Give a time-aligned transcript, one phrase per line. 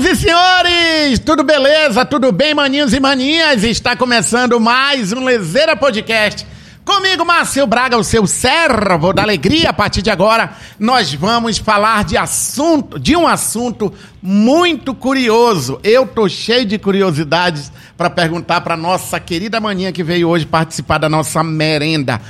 [0.00, 2.04] Senhoras e senhores, tudo beleza?
[2.04, 3.62] Tudo bem, maninhos e maninhas?
[3.64, 6.46] Está começando mais um Lezeira Podcast.
[6.84, 9.70] Comigo, Márcio Braga, o seu servo da alegria.
[9.70, 13.92] A partir de agora, nós vamos falar de assunto, de um assunto
[14.22, 15.78] muito curioso.
[15.84, 20.98] Eu tô cheio de curiosidades para perguntar para nossa querida maninha que veio hoje participar
[20.98, 22.20] da nossa merenda.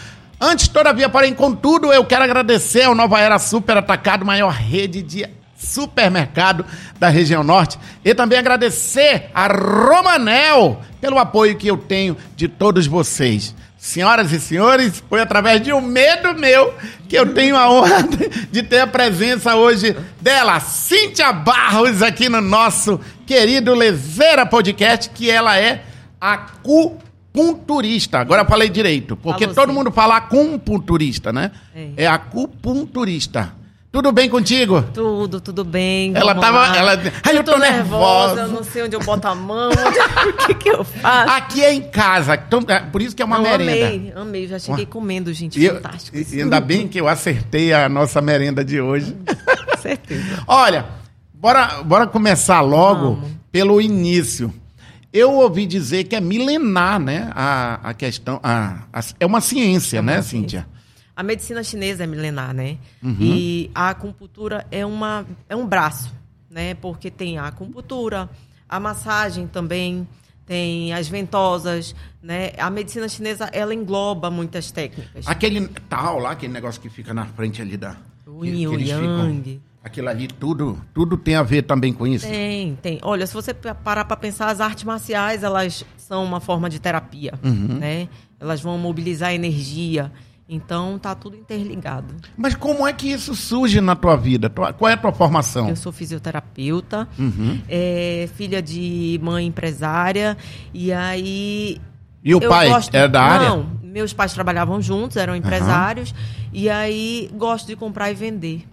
[0.40, 5.24] Antes, todavia, porém, contudo, eu quero agradecer ao Nova Era Super Atacado, maior rede de
[5.60, 6.64] supermercado
[6.98, 7.78] da região norte.
[8.04, 13.54] E também agradecer a Romanel pelo apoio que eu tenho de todos vocês.
[13.78, 16.74] Senhoras e senhores, foi através de um medo meu
[17.08, 18.06] que eu tenho a honra
[18.52, 25.30] de ter a presença hoje dela, Cíntia Barros, aqui no nosso querido Lezeira Podcast, que
[25.30, 25.82] ela é
[26.20, 28.18] acupunturista.
[28.18, 29.74] Agora eu falei direito, porque Falou todo sim.
[29.74, 31.50] mundo fala acupunturista, né?
[31.74, 32.04] É.
[32.04, 33.59] É acupunturista.
[33.92, 34.82] Tudo bem contigo?
[34.94, 36.12] Tudo, tudo bem.
[36.14, 36.76] Ela tava- lá.
[36.76, 38.42] ela- Ai, eu tô nervosa.
[38.42, 41.32] Eu não sei onde eu boto a mão, o que, que eu faço.
[41.32, 43.72] Aqui é em casa, então, é por isso que é uma Não, merenda.
[43.88, 44.46] amei, amei.
[44.46, 45.60] Já cheguei comendo, gente.
[45.60, 46.16] Eu- fantástico.
[46.16, 49.16] e- e ainda bem que eu acertei a nossa merenda de hoje.
[49.26, 50.44] Com certeza.
[50.46, 50.86] Olha,
[51.34, 53.30] bora, bora começar logo Vamos.
[53.50, 54.54] pelo início.
[55.12, 57.28] Eu ouvi dizer que é milenar, né?
[57.34, 58.38] A, a questão.
[58.40, 60.64] A, a- é uma ciência, né, Cíntia?
[61.20, 62.78] A medicina chinesa é milenar, né?
[63.02, 63.14] Uhum.
[63.20, 66.10] E a acupuntura é, uma, é um braço,
[66.50, 66.72] né?
[66.72, 68.26] Porque tem a acupuntura,
[68.66, 70.08] a massagem também,
[70.46, 72.52] tem as ventosas, né?
[72.56, 75.28] A medicina chinesa, ela engloba muitas técnicas.
[75.28, 77.96] Aquele tal lá, aquele negócio que fica na frente ali da.
[78.26, 79.60] O que- yin que yang.
[79.84, 82.26] Aquilo ali, tudo, tudo tem a ver também com isso.
[82.26, 82.98] Tem, tem.
[83.02, 86.78] Olha, se você pa- parar para pensar, as artes marciais, elas são uma forma de
[86.80, 87.78] terapia, Uhum.
[87.78, 88.08] né?
[88.38, 90.10] Elas vão mobilizar energia.
[90.52, 92.12] Então, tá tudo interligado.
[92.36, 94.50] Mas como é que isso surge na tua vida?
[94.50, 95.68] Qual é a tua formação?
[95.68, 97.60] Eu sou fisioterapeuta, Uhum.
[97.68, 100.36] é, filha de mãe empresária,
[100.74, 101.80] e aí...
[102.24, 103.48] E o eu pai gosto- era da área?
[103.50, 106.12] Não, meus pais trabalhavam juntos, eram empresários,
[106.52, 108.66] e aí gosto de comprar e vender.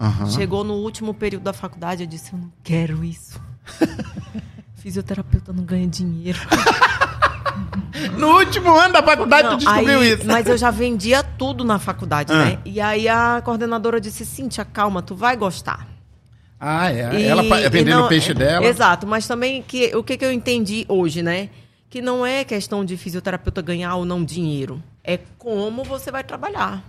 [0.00, 0.30] Aham.
[0.30, 3.38] Chegou no último período da faculdade, eu disse, eu não quero isso.
[4.76, 6.38] Fisioterapeuta não ganha dinheiro.
[8.16, 10.26] No último ano da faculdade, Não, tu descobriu aí- isso.
[10.26, 12.44] Mas eu já vendia tudo na faculdade, Ah.
[12.44, 12.58] né?
[12.64, 15.86] E aí a coordenadora disse, Cíntia, calma, tu vai gostar.
[16.60, 17.20] Ah, é.
[17.20, 18.66] E- Ela e vendendo o peixe é, dela.
[18.66, 21.48] Exato, mas também que, o que, que eu entendi hoje, né?
[21.88, 24.82] Que não é questão de fisioterapeuta ganhar ou não dinheiro.
[25.04, 26.82] É como você vai trabalhar,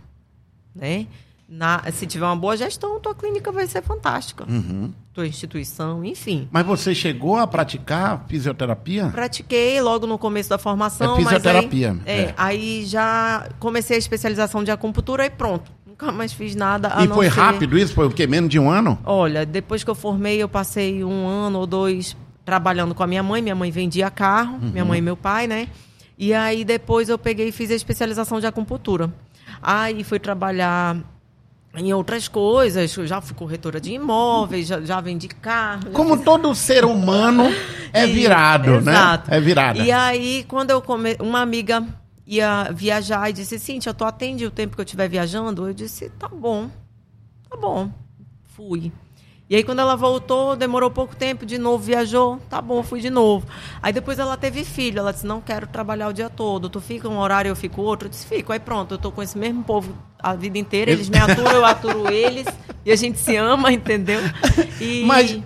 [0.76, 1.06] né?
[1.48, 4.46] Na, se tiver uma boa gestão, tua clínica vai ser fantástica.
[4.48, 4.92] Uhum.
[5.20, 6.48] Tua instituição, enfim.
[6.50, 9.08] Mas você chegou a praticar fisioterapia?
[9.08, 11.16] Pratiquei logo no começo da formação.
[11.16, 12.34] É fisioterapia, Mas aí, é, é.
[12.38, 15.70] aí já comecei a especialização de acupuntura e pronto.
[15.86, 16.94] Nunca mais fiz nada.
[17.00, 17.94] E não foi ser- rápido isso?
[17.94, 18.26] Foi o quê?
[18.26, 18.98] Menos de um ano?
[19.04, 22.16] Olha, depois que eu formei, eu passei um ano ou dois
[22.46, 23.42] trabalhando com a minha mãe.
[23.42, 25.68] Minha mãe vendia carro, minha mãe e meu pai, né?
[26.18, 29.14] E aí depois eu peguei e fiz a especialização de acupuntura.
[29.62, 30.96] Aí fui trabalhar
[31.76, 32.96] em outras coisas.
[32.98, 35.84] Eu já fui corretora de imóveis, já, já vendi carro.
[35.86, 37.44] já Como todo ser humano
[37.94, 39.30] é e- virado, Exato.
[39.32, 39.38] né?
[39.38, 39.80] É virada.
[39.80, 41.16] E aí, quando eu come...
[41.20, 41.86] uma amiga
[42.26, 45.68] ia viajar e disse, Cíntia, tu atende o tempo que eu estiver viajando?
[45.68, 46.70] Eu disse, tá bom,
[47.50, 47.90] tá bom.
[48.56, 48.92] Fui.
[49.50, 53.10] E aí, quando ela voltou, demorou pouco tempo, de novo viajou, tá bom, fui de
[53.10, 53.48] novo.
[53.82, 57.10] Aí depois ela teve filho, ela disse, não quero trabalhar o dia todo, tu fica
[57.10, 58.54] um horário, eu fico outro, eu disse, fico.
[58.54, 61.66] Aí pronto, eu tô com esse mesmo povo a vida inteira, eles me aturam, eu
[61.66, 62.46] aturo eles,
[62.86, 64.20] e a gente se ama, entendeu?
[64.80, 65.40] E Mas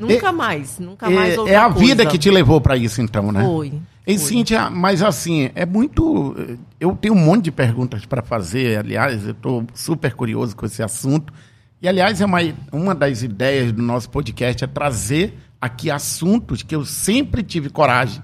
[0.00, 2.10] nunca mais, nunca mais é, é a vida coisa.
[2.10, 3.44] que te levou para isso, então, né?
[3.44, 3.74] Foi.
[4.06, 4.18] E.
[4.18, 6.34] Cíntia, mas assim, é muito.
[6.80, 8.78] Eu tenho um monte de perguntas para fazer.
[8.78, 11.30] Aliás, eu estou super curioso com esse assunto.
[11.80, 12.38] E, aliás, é uma,
[12.72, 18.22] uma das ideias do nosso podcast é trazer aqui assuntos que eu sempre tive coragem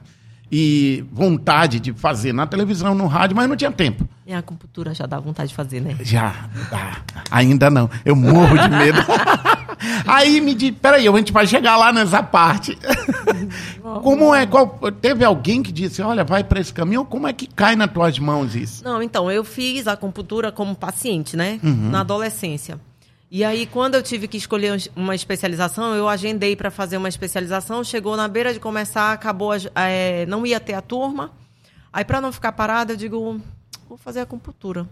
[0.51, 4.09] e vontade de fazer na televisão, no rádio, mas não tinha tempo.
[4.27, 5.97] E a acupuntura já dá vontade de fazer, né?
[6.01, 6.99] Já, dá.
[7.31, 7.89] ainda não.
[8.05, 8.99] Eu morro de medo.
[10.07, 12.79] Aí me diz, peraí, a gente vai chegar lá nessa parte.
[14.03, 14.47] Como é?
[14.47, 17.05] Qual, teve alguém que disse, olha, vai para esse caminho?
[17.05, 18.83] Como é que cai nas tuas mãos isso?
[18.85, 21.61] Não, então, eu fiz a acupuntura como paciente, né?
[21.63, 21.91] Uhum.
[21.91, 22.81] Na adolescência.
[23.37, 27.83] E aí, quando eu tive que escolher uma especialização, eu agendei para fazer uma especialização.
[27.83, 31.33] Chegou na beira de começar, acabou, a- é, não ia ter a turma.
[31.93, 33.41] Aí, para não ficar parada, eu digo,
[33.89, 34.89] vou fazer acupuntura.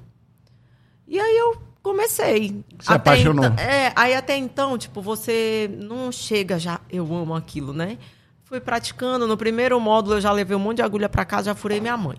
[1.06, 2.64] E aí eu comecei.
[2.80, 3.44] Se apaixonou.
[3.44, 7.96] então- é, aí até então, tipo, você não chega já, eu amo aquilo, né?
[8.42, 9.24] Fui praticando.
[9.24, 11.96] No primeiro módulo, eu já levei um monte de agulha para casa, já furei minha
[11.96, 12.18] mãe.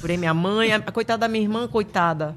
[0.00, 2.34] Furei minha mãe, a coitada da minha irmã, coitada.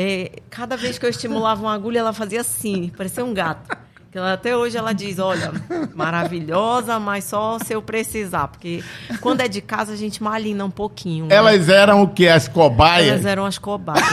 [0.00, 3.76] É, cada vez que eu estimulava uma agulha, ela fazia assim, parecia um gato.
[4.12, 5.50] Que ela- até hoje ela diz, olha,
[5.94, 8.46] maravilhosa, mas só se eu precisar.
[8.46, 8.84] Porque
[9.20, 11.26] quando é de casa, a gente malina um pouquinho.
[11.26, 11.34] né?
[11.34, 12.28] Elas eram o que?
[12.28, 13.08] As cobaias?
[13.08, 14.04] Elas eram as cobaias.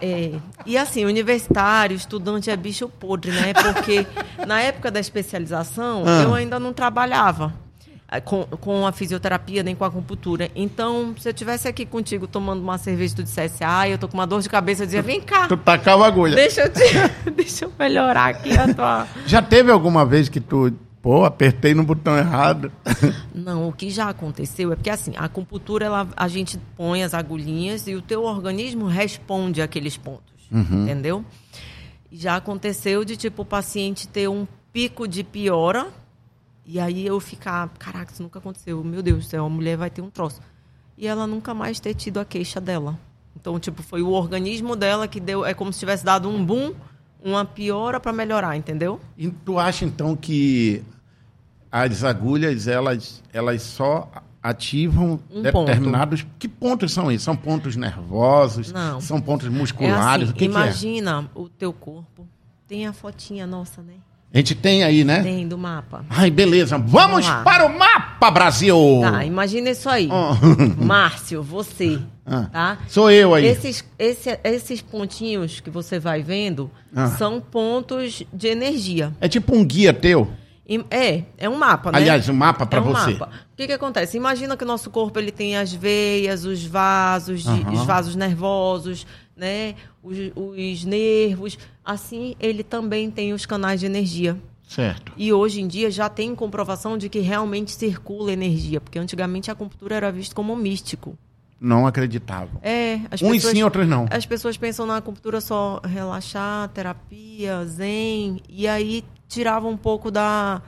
[0.00, 0.32] É,
[0.66, 3.54] e assim, universitário, estudante é bicho podre, né?
[3.54, 4.06] Porque
[4.46, 6.22] na época da especialização, Ah.
[6.22, 7.54] eu ainda não trabalhava
[8.24, 10.50] com, com a fisioterapia nem com a acupuntura.
[10.54, 14.06] Então, se eu estivesse aqui contigo tomando uma cerveja e tu dissesse, ah, eu tô
[14.08, 16.34] com uma dor de cabeça, eu dizia, vem cá, Tu tacava a agulha.
[16.34, 16.80] deixa eu, te,
[17.34, 19.06] deixa eu melhorar aqui a tua...
[19.26, 20.72] Já teve alguma vez que tu,
[21.02, 22.70] pô, apertei no botão errado?
[23.34, 27.12] Não, o que já aconteceu é porque assim, a acupuntura ela, a gente põe as
[27.12, 31.24] agulhinhas e o teu organismo responde àqueles pontos, entendeu?
[32.10, 35.88] E Já aconteceu de tipo o paciente ter um pico de piora
[36.66, 38.82] e aí eu ficar, caraca, isso nunca aconteceu.
[38.82, 40.40] Meu Deus do céu, a mulher vai ter um troço.
[40.98, 42.98] E ela nunca mais ter tido a queixa dela.
[43.38, 46.72] Então, tipo, foi o organismo dela que deu, é como se tivesse dado um boom,
[47.22, 49.00] uma piora para melhorar, entendeu?
[49.16, 50.82] E tu acha então que
[51.70, 54.10] as agulhas elas, elas só
[54.42, 56.26] ativam Um determinados.
[56.38, 57.22] Que pontos são esses?
[57.24, 58.72] São pontos nervosos?
[58.72, 59.00] Não.
[59.00, 60.24] São pontos É musculares?
[60.24, 60.48] assim, o que, que é?
[60.48, 62.26] imagina o teu corpo.
[62.66, 63.94] Tem a fotinha nossa, né?
[64.36, 65.22] A gente tem aí, né?
[65.22, 66.04] Tem do mapa.
[66.10, 66.76] Ai, beleza.
[66.76, 68.76] Vamos, Vamos para o mapa, Brasil!
[69.00, 70.10] Tá, imagina isso aí.
[70.12, 70.34] Oh.
[70.84, 72.78] Márcio, você, Ah, tá?
[72.86, 73.46] Sou eu aí.
[73.46, 77.06] Esses, esse- esses pontinhos que você vai vendo Ah.
[77.16, 79.10] são pontos de energia.
[79.22, 80.28] É tipo um guia teu.
[80.90, 81.98] É, é um mapa, né?
[81.98, 83.12] Aliás, um mapa para é um você.
[83.12, 83.30] Mapa.
[83.52, 84.18] O que, que acontece?
[84.18, 87.72] Imagina que o nosso corpo ele tem as veias, os vasos, Aham.
[87.72, 89.06] os vasos nervosos,
[89.36, 89.74] né?
[90.02, 91.58] Os, os nervos.
[91.84, 94.36] Assim, ele também tem os canais de energia.
[94.66, 95.12] Certo.
[95.16, 99.52] E hoje em dia já tem comprovação de que realmente circula energia, porque antigamente a
[99.52, 101.16] acupuntura era vista como místico.
[101.60, 102.50] Não acreditava.
[102.62, 104.06] É, as Uns pessoas, sim, outros não.
[104.10, 110.60] as pessoas pensam na acupuntura só relaxar, terapia, zen, e aí tirava um pouco da,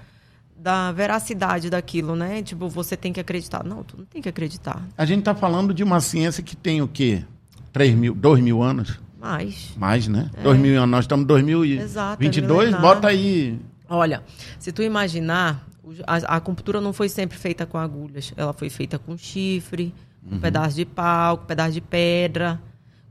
[0.56, 2.42] da veracidade daquilo, né?
[2.42, 3.62] Tipo, você tem que acreditar.
[3.64, 4.82] Não, tu não tem que acreditar.
[4.96, 7.24] A gente está falando de uma ciência que tem o quê?
[7.72, 8.98] 3 mil, 2 mil anos?
[9.20, 10.30] Mas, Mais, né?
[10.42, 10.90] 2 mil anos.
[10.90, 11.82] Nós estamos em É.
[11.82, 12.74] Exato, 2022.
[12.74, 13.58] é bota aí.
[13.88, 14.22] olha,
[14.58, 15.66] se tu imaginar,
[16.06, 18.32] a acupuntura não foi sempre feita com agulhas.
[18.36, 19.92] Ela foi feita com chifre,
[20.28, 20.40] com Uhum.
[20.40, 22.60] pedaço de pau, com pedaço de pedra,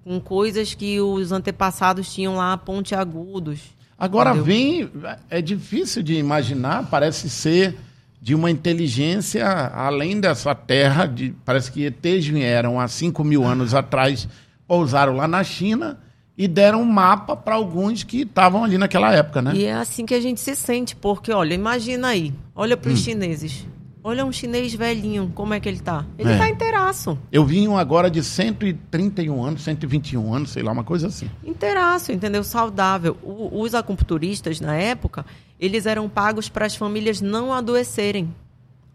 [0.03, 3.59] com coisas que os antepassados tinham lá pontiagudos.
[3.99, 4.45] Agora Entendeu?
[4.45, 4.89] vem.
[5.29, 7.75] É difícil de imaginar, parece ser
[8.21, 11.05] de uma inteligência além dessa terra.
[11.05, 14.27] De, parece que ETs vieram há 5 mil anos atrás,
[14.67, 15.99] pousaram lá na China
[16.37, 19.53] e deram um mapa para alguns que estavam ali naquela época, né?
[19.55, 22.79] E é assim que a gente se sente, porque, olha, imagina aí, olha Hum.
[22.79, 23.65] para os chineses.
[24.03, 26.05] Olha um chinês velhinho, como é que ele tá?
[26.17, 26.37] Ele É.
[26.37, 27.17] tá inteiraço.
[27.29, 31.29] Eu vi um agora de 131 anos, 121 anos, sei lá, uma coisa assim.
[31.43, 32.41] Inteiraço, entendeu?
[32.43, 33.17] Saudável.
[33.21, 35.25] O- os acupunturistas, na época,
[35.59, 38.33] eles eram pagos para as famílias não adoecerem.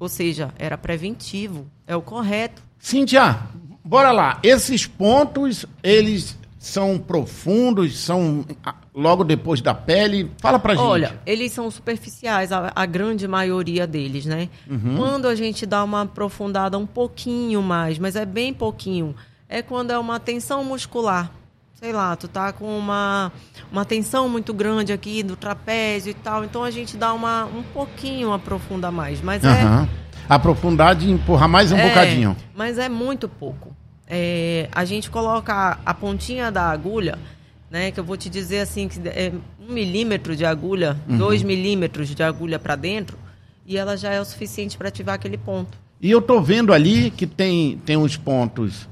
[0.01, 1.67] Ou seja, era preventivo.
[1.87, 2.63] É o correto.
[2.79, 3.39] Cíntia,
[3.93, 4.39] bora lá.
[4.43, 10.31] Esses pontos, eles são profundos, são ah, logo depois da pele.
[10.41, 10.83] Fala pra gente.
[10.83, 14.49] Olha, eles são superficiais, a, a grande maioria deles, né?
[14.67, 14.97] Uhum.
[14.97, 19.15] Quando a gente dá uma aprofundada um pouquinho mais, mas é bem pouquinho,
[19.47, 21.31] é quando é uma tensão muscular.
[21.75, 23.31] Sei lá, tu tá com uma,
[23.71, 27.63] uma tensão muito grande aqui do trapézio e tal, então a gente dá uma, um
[27.75, 29.89] pouquinho aprofunda mais, mas é Aham.
[30.29, 32.37] Aprofundar de empurrar mais um é, bocadinho.
[32.55, 33.82] Mas é muito pouco.
[34.15, 37.19] É, a gente coloca a pontinha da agulha,
[37.71, 37.91] né?
[37.91, 41.17] Que eu vou te dizer assim, que é um milímetro de agulha, Uhum.
[41.17, 43.17] dois milímetros de agulha para dentro,
[43.67, 45.79] e ela já é o suficiente para ativar aquele ponto.
[45.99, 48.87] E eu tô vendo ali que tem, tem uns pontos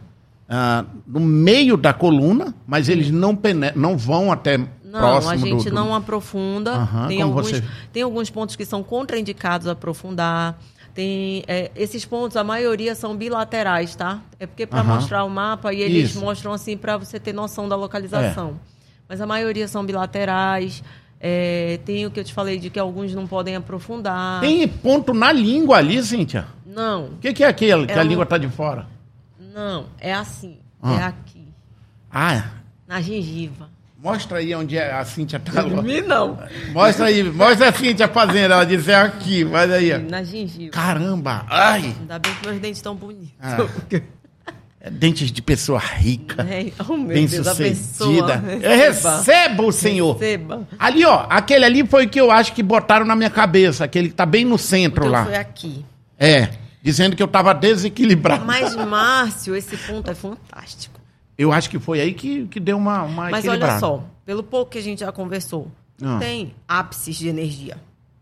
[0.49, 3.39] ah, no meio da coluna, mas eles não,
[3.77, 5.75] não vão até Não, próximo a gente do, do...
[5.75, 6.73] não aprofunda.
[6.77, 10.59] Aham, tem, alguns, você- tem alguns pontos que são contraindicados a aprofundar.
[11.01, 14.21] Tem, é, esses pontos, a maioria são bilaterais, tá?
[14.39, 16.21] É porque para mostrar o mapa e eles Isso.
[16.21, 18.61] mostram assim para você ter noção da localização.
[19.09, 20.85] Mas a maioria são bilaterais.
[21.19, 24.43] É, tem o que eu te falei de que alguns não podem aprofundar.
[24.43, 26.47] Tem ponto na língua ali, Cíntia.
[26.67, 28.87] Não, O que, que é aquele que É a um- língua tá de fora?
[29.39, 30.59] não, é assim.
[30.83, 30.93] Ah.
[31.01, 31.49] É aqui,
[32.13, 32.45] Ah,
[32.87, 33.70] na gengiva.
[34.03, 35.63] Mostra aí onde é a Cíntia tá.
[35.63, 36.39] Mim não.
[36.73, 38.53] Mostra aí, mostra a Cíntia fazendo.
[38.53, 39.93] Ela disse é aqui, mas aí.
[39.93, 39.99] ó.
[39.99, 40.73] Na gengiva.
[40.73, 41.45] Caramba!
[41.49, 41.95] Ai!
[42.01, 43.31] Ainda bem que meus dentes estão bonitos.
[43.41, 43.59] Ah.
[44.83, 48.39] É dentes de pessoa rica, É, oh, meu bem Deus, a sucedida.
[48.39, 48.63] pessoa.
[48.63, 50.15] Eu recebo, Senhor.
[50.17, 50.67] Receba.
[50.79, 54.09] Ali, ó, aquele ali foi o que eu acho que botaram na minha cabeça, aquele
[54.09, 55.25] que tá bem no centro Então lá.
[55.27, 55.85] foi aqui.
[56.19, 56.49] É,
[56.83, 58.47] dizendo que eu tava desequilibrado.
[58.47, 60.99] Mas, Márcio, esse ponto é fantástico.
[61.41, 64.73] Eu acho que foi aí que, que deu uma, uma Mas olha só, pelo pouco
[64.73, 65.71] que a gente já conversou,
[66.03, 66.19] Ah.
[66.19, 67.79] tem ápices de energia,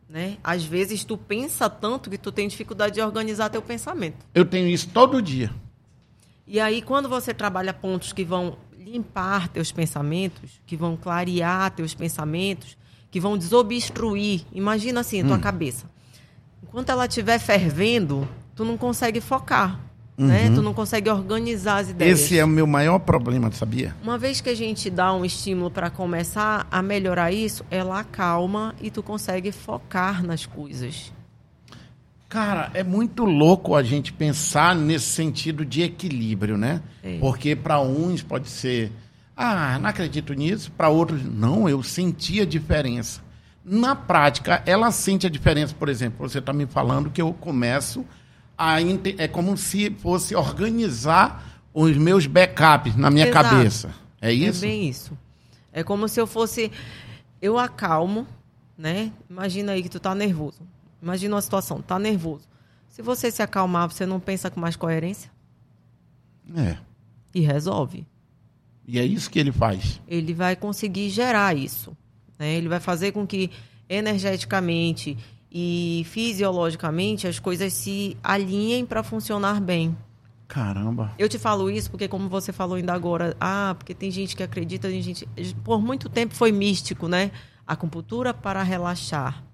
[0.08, 0.36] né?
[0.44, 4.24] Às vezes tu pensa tanto que tu tem dificuldade de organizar teu pensamento.
[4.32, 5.50] Eu tenho isso todo dia.
[6.46, 11.94] E aí, quando você trabalha pontos que vão limpar teus pensamentos, que vão clarear teus
[11.94, 12.76] pensamentos,
[13.10, 15.28] que vão desobstruir, imagina assim, a Hum.
[15.28, 15.86] tua cabeça.
[16.62, 19.78] Enquanto ela estiver fervendo, tu não consegue focar,
[20.26, 20.50] né?
[20.52, 22.18] Tu não consegue organizar as ideias.
[22.18, 22.24] Uhum.
[22.24, 23.94] Esse é o meu maior problema, sabia?
[24.02, 28.74] Uma vez que a gente dá um estímulo para começar a melhorar isso, ela acalma
[28.82, 31.12] e tu consegue focar nas coisas.
[32.28, 36.82] Cara, é muito louco a gente pensar nesse sentido de equilíbrio, né?
[37.02, 37.16] É.
[37.18, 38.92] Porque para uns pode ser,
[39.34, 43.22] ah, não acredito nisso, para outros, não, eu senti a diferença.
[43.64, 48.04] Na prática, ela sente a diferença, por exemplo, você está me falando que eu começo
[48.58, 48.76] a.
[49.16, 53.48] É como se fosse organizar os meus backups na minha Exato.
[53.50, 53.94] cabeça.
[54.20, 54.64] É isso?
[54.64, 55.16] É bem isso.
[55.72, 56.72] É como se eu fosse.
[57.40, 58.26] Eu acalmo,
[58.76, 59.12] né?
[59.30, 60.60] Imagina aí que tu tá nervoso.
[61.00, 62.48] Imagina uma situação, tá nervoso.
[62.88, 65.30] Se você se acalmar, você não pensa com mais coerência
[66.56, 66.76] É.
[67.32, 68.04] e resolve.
[68.84, 70.00] E é isso que ele faz.
[70.08, 71.96] Ele vai conseguir gerar isso.
[72.38, 72.54] Né?
[72.54, 73.50] Ele vai fazer com que
[73.88, 75.16] energeticamente
[75.50, 79.96] e fisiologicamente as coisas se alinhem para funcionar bem.
[80.46, 81.12] Caramba.
[81.18, 84.42] Eu te falo isso porque, como você falou ainda agora, ah, porque tem gente que
[84.42, 85.28] acredita, tem gente.
[85.62, 87.30] Por muito tempo foi místico, né?
[87.66, 89.44] Acupuntura para relaxar.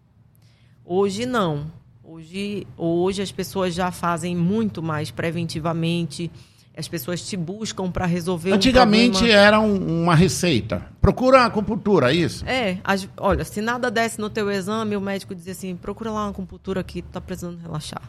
[0.85, 1.67] Hoje não.
[2.03, 6.31] Hoje, hoje as pessoas já fazem muito mais preventivamente.
[6.77, 9.39] As pessoas te buscam para resolver Antigamente um problema.
[9.41, 10.83] era um- uma receita.
[11.01, 12.45] Procura a acupuntura, é isso?
[12.47, 16.25] É, as- olha, se nada desse no teu exame, o médico dizia assim, procura lá
[16.25, 18.03] uma acupuntura que tu tá precisando relaxar.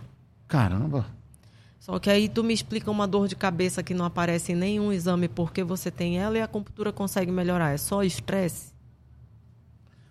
[0.47, 1.05] Caramba.
[1.79, 4.91] Só que aí tu me explica uma dor de cabeça que não aparece em nenhum
[4.91, 7.71] exame porque você tem ela e a acupuntura consegue melhorar.
[7.73, 8.73] É só estresse?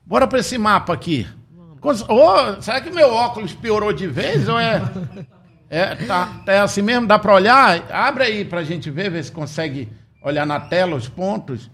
[0.07, 1.27] Bora pra esse mapa aqui.
[1.81, 4.81] Cons- Ô, será que meu óculos piorou de vez ou é.
[5.75, 7.07] É, tá, é assim mesmo?
[7.07, 7.83] Dá pra olhar?
[7.91, 9.89] Abre aí pra gente ver, ver se consegue
[10.23, 11.69] olhar na tela os pontos.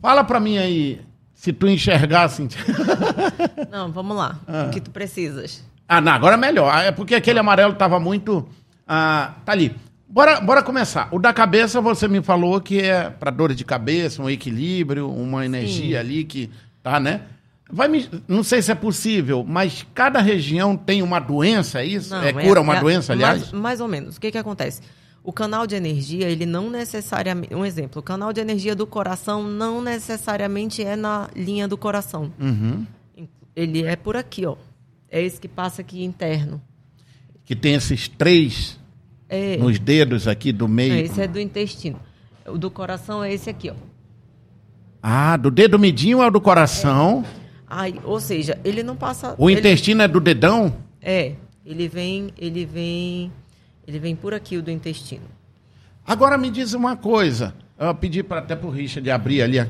[0.00, 1.00] Fala pra mim aí,
[1.32, 2.48] se tu enxergar assim.
[3.70, 4.38] Não, vamos lá.
[4.68, 5.64] O que tu precisas?
[5.88, 6.70] ah, não, agora é melhor.
[6.72, 8.46] Ah, É porque aquele amarelo tava muito.
[8.86, 9.74] Ah, tá ali.
[10.08, 11.08] Bora, bora começar.
[11.10, 15.44] O da cabeça você me falou que é pra dores de cabeça, um equilíbrio, uma
[15.44, 16.50] energia ali que
[16.82, 17.22] tá, né?
[17.68, 22.14] Vai me, não sei se é possível, mas cada região tem uma doença, é isso?
[22.14, 23.40] é cura uma é- doença, aliás?
[23.40, 24.16] Mais, mais ou menos.
[24.16, 24.80] O que que acontece?
[25.24, 27.52] O canal de energia, ele não necessariamente...
[27.52, 32.32] Um exemplo, o canal de energia do coração não necessariamente é na linha do coração.
[32.38, 32.86] Uhum.
[33.56, 34.54] Ele é por aqui, ó.
[35.10, 36.62] É esse que passa aqui interno.
[37.44, 38.78] Que tem esses três
[39.28, 40.92] É, nos dedos aqui do meio.
[40.94, 41.98] é, esse é do intestino.
[42.46, 43.74] O do coração é esse aqui, ó.
[45.02, 47.24] Ah, do dedo midinho é o do coração.
[47.68, 49.34] Ai, ou seja, ele não passa.
[49.38, 50.74] O ele- intestino é do dedão?
[51.02, 51.32] É,
[51.64, 53.32] ele vem, ele vem,
[53.86, 55.24] ele vem por aqui o do intestino.
[56.06, 57.54] Agora me diz uma coisa.
[57.78, 59.68] Eu pedi pra, até pro Richard abrir ali.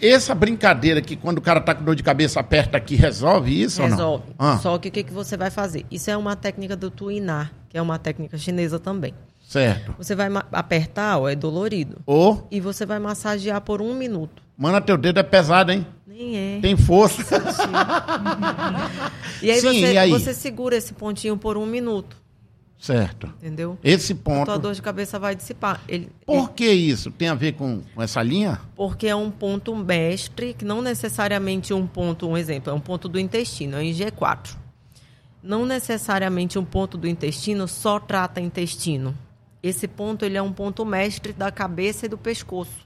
[0.00, 3.82] Essa brincadeira que quando o cara tá com dor de cabeça, aperta aqui, resolve isso
[3.82, 4.24] Resolve.
[4.28, 4.52] ou não?
[4.54, 5.84] Ah, Só que o que, que você vai fazer?
[5.90, 9.14] Isso é uma técnica do Tuinar, que é uma técnica chinesa também.
[9.48, 9.94] certo.
[9.96, 11.98] Você vai apertar, ó, é dolorido.
[12.04, 14.42] Ou, E você vai massagear por um minuto.
[14.56, 15.86] mano, teu dedo é pesado, hein?
[16.18, 16.58] É.
[16.62, 17.22] Tem força.
[19.42, 20.10] E aí, Sim, você, e aí?
[20.10, 22.16] você segura esse pontinho por um minuto,
[22.78, 23.26] certo.
[23.38, 23.78] entendeu?
[23.84, 24.58] Esse A tua ponto.
[24.58, 25.80] dor de cabeça vai dissipar.
[25.86, 27.10] Ele, Por que isso?
[27.10, 28.60] Tem a ver com, com essa linha?
[28.74, 33.08] porque é um ponto mestre, que não necessariamente um ponto, um exemplo, é um ponto
[33.08, 34.56] do intestino, é em G4.
[35.42, 39.14] Não necessariamente um ponto do intestino só trata intestino.
[39.62, 42.85] Esse ponto ele é um ponto mestre da cabeça e do pescoço.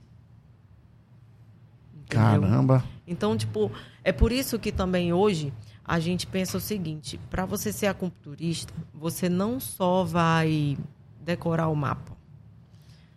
[2.17, 2.85] Caramba.
[3.07, 3.71] Então, tipo,
[4.05, 5.52] é por isso que também hoje
[5.85, 10.76] a gente pensa o seguinte: para você ser acupunturista, você não só vai
[11.25, 12.12] decorar o mapa.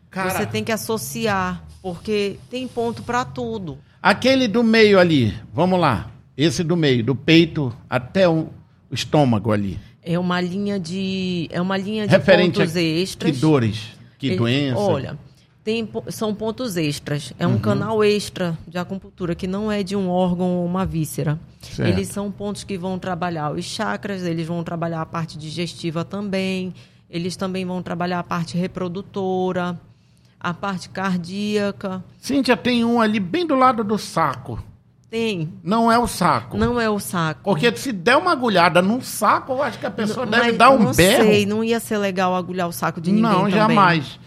[0.09, 3.79] Cara, Você tem que associar, porque tem ponto para tudo.
[4.01, 6.11] aquele do meio ali, vamos lá.
[6.37, 8.49] Esse do meio, do peito até o
[8.91, 9.79] estômago ali.
[10.03, 13.31] É uma linha de é uma linha de Referente pontos a extras.
[13.35, 14.79] que dores, que Ele- doença.
[14.79, 15.17] Olha,
[15.63, 17.33] tem, são pontos extras.
[17.39, 17.53] É Uhum.
[17.53, 21.39] um canal extra de acupuntura que não é de um órgão ou uma víscera.
[21.61, 21.87] Certo.
[21.87, 26.73] Eles são pontos que vão trabalhar os chakras, eles vão trabalhar a parte digestiva também.
[27.09, 29.79] Eles também vão trabalhar a parte reprodutora,
[30.39, 32.03] a parte cardíaca.
[32.19, 34.61] Cíntia, tem um ali bem do lado do saco.
[35.09, 35.53] Tem.
[35.63, 36.57] Não é o saco.
[36.57, 37.41] Não é o saco.
[37.43, 40.71] Porque se der uma agulhada num saco, eu acho que a pessoa deve Mas dar
[40.71, 41.23] um não berro.
[41.23, 43.53] sei, não ia ser legal agulhar o saco de ninguém não, também.
[43.55, 44.19] jamais.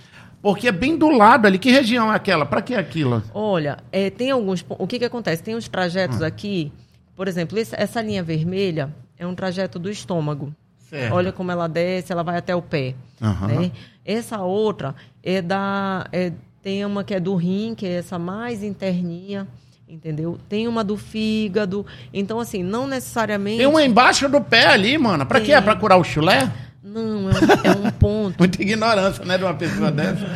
[0.42, 1.58] Porque é bem do lado ali.
[1.58, 2.46] Que região é aquela?
[2.46, 3.22] Pra que aquilo?
[3.34, 4.64] Olha, é, tem alguns.
[4.68, 5.42] O que, que acontece?
[5.42, 6.26] Tem uns trajetos Ah.
[6.26, 6.72] aqui
[7.16, 10.52] Por exemplo, essa linha vermelha é um trajeto do estômago.
[10.90, 11.14] Certo.
[11.14, 12.94] Olha como ela desce, ela vai até o pé.
[13.20, 13.46] Aham.
[13.48, 13.72] né?
[14.04, 16.06] Essa outra é da.
[16.12, 19.46] é- tem uma que é do rim, que é essa mais interninha,
[19.88, 20.36] entendeu?
[20.48, 21.86] Tem uma do fígado.
[22.12, 23.58] Então, assim, não necessariamente.
[23.58, 25.24] Tem uma embaixo do pé ali, mano.
[25.24, 25.52] Pra quê?
[25.52, 25.62] Tem.
[25.62, 26.50] Pra curar o chulé?
[26.82, 27.38] Não, é um,
[27.84, 28.15] é um ponto.
[28.38, 30.26] Muita ignorância, né, de uma pessoa dessa.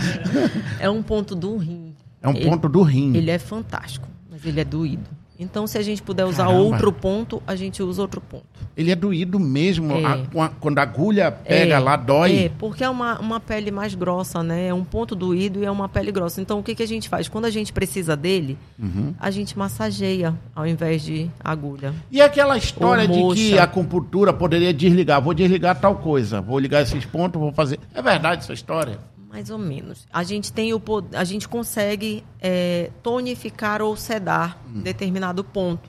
[0.79, 1.95] É um ponto do rim.
[2.23, 3.15] É um Ele- ponto do rim.
[3.17, 5.09] Ele é fantástico, mas ele é doído.
[5.41, 6.63] Então, se a gente puder usar Caramba.
[6.65, 8.45] outro ponto, a gente usa outro ponto.
[8.77, 9.93] Ele é doído mesmo.
[9.93, 10.05] É.
[10.05, 12.45] A- quando a agulha pega É, lá, dói.
[12.45, 14.69] É, porque é uma, uma pele mais grossa, né?
[14.69, 16.41] É um ponto doído e é uma pele grossa.
[16.41, 17.27] Então, o que, que a gente faz?
[17.29, 19.15] Quando a gente precisa dele, Uhum.
[19.19, 21.95] a gente massageia ao invés de agulha.
[22.11, 25.21] E aquela história de que a acupuntura poderia desligar.
[25.23, 26.41] Vou desligar tal coisa.
[26.41, 27.79] Vou ligar esses pontos, vou fazer.
[27.95, 28.99] É verdade essa história?
[29.31, 30.07] Mais ou menos.
[30.13, 30.83] A gente tem o
[31.15, 34.81] a gente consegue é, tonificar ou sedar Hum.
[34.81, 35.89] determinado ponto.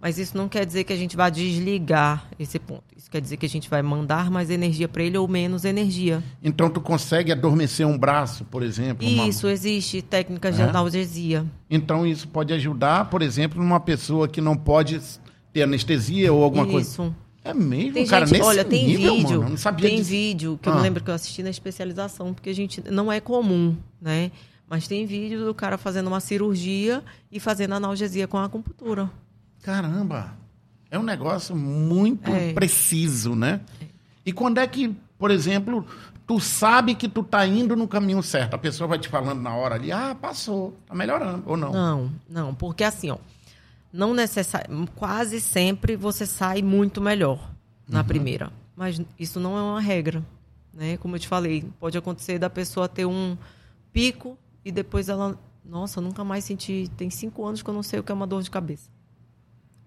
[0.00, 2.84] Mas isso não quer dizer que a gente vai desligar esse ponto.
[2.96, 6.22] Isso quer dizer que a gente vai mandar mais energia para ele ou menos energia.
[6.42, 9.06] Então tu consegue adormecer um braço, por exemplo.
[9.06, 10.64] uma- Isso, existe técnicas de É?
[10.64, 11.44] analgesia.
[11.68, 14.98] Então isso pode ajudar, por exemplo, numa pessoa que não pode
[15.52, 16.88] ter anestesia ou alguma coisa.
[16.88, 17.14] Isso.
[17.42, 19.42] É mesmo, Tem cara, gente, nesse olha, tem nível, vídeo, mano.
[19.44, 20.10] Eu não sabia tem disso.
[20.10, 20.76] vídeo que eu Ah.
[20.76, 24.30] me lembro que eu assisti na especialização, porque a gente não é comum, né?
[24.68, 29.10] Mas tem vídeo do cara fazendo uma cirurgia e fazendo analgesia com a acupuntura.
[29.62, 30.34] Caramba,
[30.90, 32.52] é um negócio muito É.
[32.52, 33.60] preciso, né?
[34.24, 35.84] E quando é que, por exemplo,
[36.26, 38.54] tu sabe que tu tá indo no caminho certo?
[38.54, 41.72] A pessoa vai te falando na hora ali, ah, passou, tá melhorando, ou não?
[41.72, 43.16] Não, não, porque assim, ó,
[43.92, 47.94] não necessário, quase sempre você sai muito melhor Uhum.
[47.96, 50.24] na primeira, mas isso não é uma regra,
[50.72, 50.96] né?
[50.96, 53.36] Como eu te falei, pode acontecer da pessoa ter um
[53.92, 57.98] pico e depois ela, nossa, nunca mais senti, tem cinco anos que eu não sei
[57.98, 58.88] o que é uma dor de cabeça.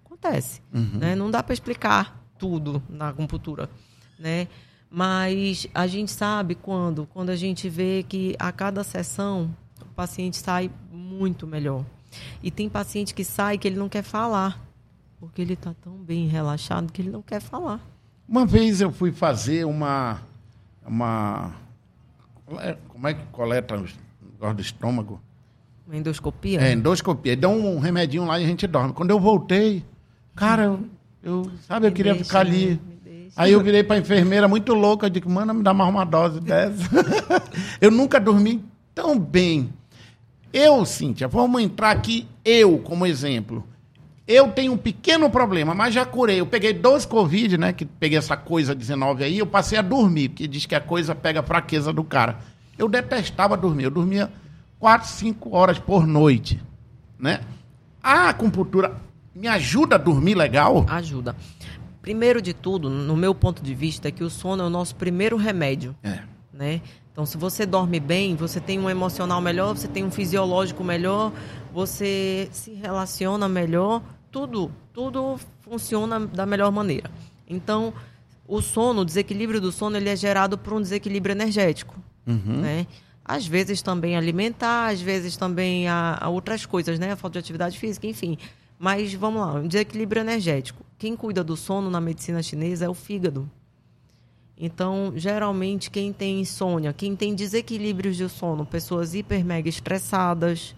[0.04, 0.98] Acontece, Uhum.
[0.98, 1.14] né?
[1.14, 3.70] Não dá para explicar tudo na acupuntura,
[4.18, 4.48] né?
[4.90, 10.36] Mas a gente sabe quando, quando a gente vê que a cada sessão o paciente
[10.36, 11.84] sai muito melhor.
[12.42, 14.60] E tem paciente que sai que ele não quer falar,
[15.20, 17.80] porque ele está tão bem relaxado que ele não quer falar.
[18.28, 20.20] Uma vez eu fui fazer uma.
[20.86, 21.52] uma
[22.88, 23.94] como é que coleta os
[24.32, 25.20] negócios do estômago?
[25.86, 26.60] Uma endoscopia.
[26.60, 27.36] É, endoscopia.
[27.36, 28.92] Dá um remedinho lá e a gente dorme.
[28.92, 29.84] Quando eu voltei,
[30.34, 30.80] cara, eu,
[31.22, 32.50] eu- sabe, eu Me queria deixa, ficar né?
[32.50, 32.80] ali.
[33.04, 33.32] Deixa.
[33.36, 36.40] Aí eu virei pra enfermeira muito louca, eu digo, mano, me dá mais uma dose
[36.40, 36.88] dessa.
[37.80, 39.72] eu nunca dormi tão bem.
[40.54, 43.66] Eu, Cíntia, vamos entrar aqui, eu, como exemplo.
[44.24, 46.38] Eu tenho um pequeno problema, mas já curei.
[46.38, 47.72] Eu peguei 12 Covid, né?
[47.72, 51.12] Que peguei essa coisa 19 aí, eu passei a dormir, porque diz que a coisa
[51.12, 52.38] pega a fraqueza do cara.
[52.78, 53.82] Eu detestava dormir.
[53.82, 54.30] Eu dormia
[54.78, 56.62] 4, 5 horas por noite,
[57.18, 57.40] né?
[58.00, 58.94] A acupuntura
[59.34, 60.86] me ajuda a dormir legal?
[60.88, 61.34] Ajuda.
[62.00, 64.94] Primeiro de tudo, no meu ponto de vista, é que o sono é o nosso
[64.94, 65.96] primeiro remédio.
[66.00, 66.20] É.
[66.52, 66.80] né?
[67.14, 71.32] Então, se você dorme bem, você tem um emocional melhor, você tem um fisiológico melhor,
[71.72, 77.08] você se relaciona melhor, tudo, tudo funciona da melhor maneira.
[77.48, 77.94] Então,
[78.48, 81.94] o sono, o desequilíbrio do sono, ele é gerado por um desequilíbrio energético,
[82.62, 82.86] né?
[83.24, 87.12] Às vezes também alimentar, às vezes também a, a outras coisas, né?
[87.12, 88.36] A falta de atividade física, enfim.
[88.76, 90.84] Mas vamos lá, um desequilíbrio energético.
[90.98, 93.48] Quem cuida do sono na medicina chinesa é o fígado.
[94.56, 100.74] Então, geralmente, quem tem insônia, quem tem desequilíbrios de sono, pessoas hiper mega estressadas,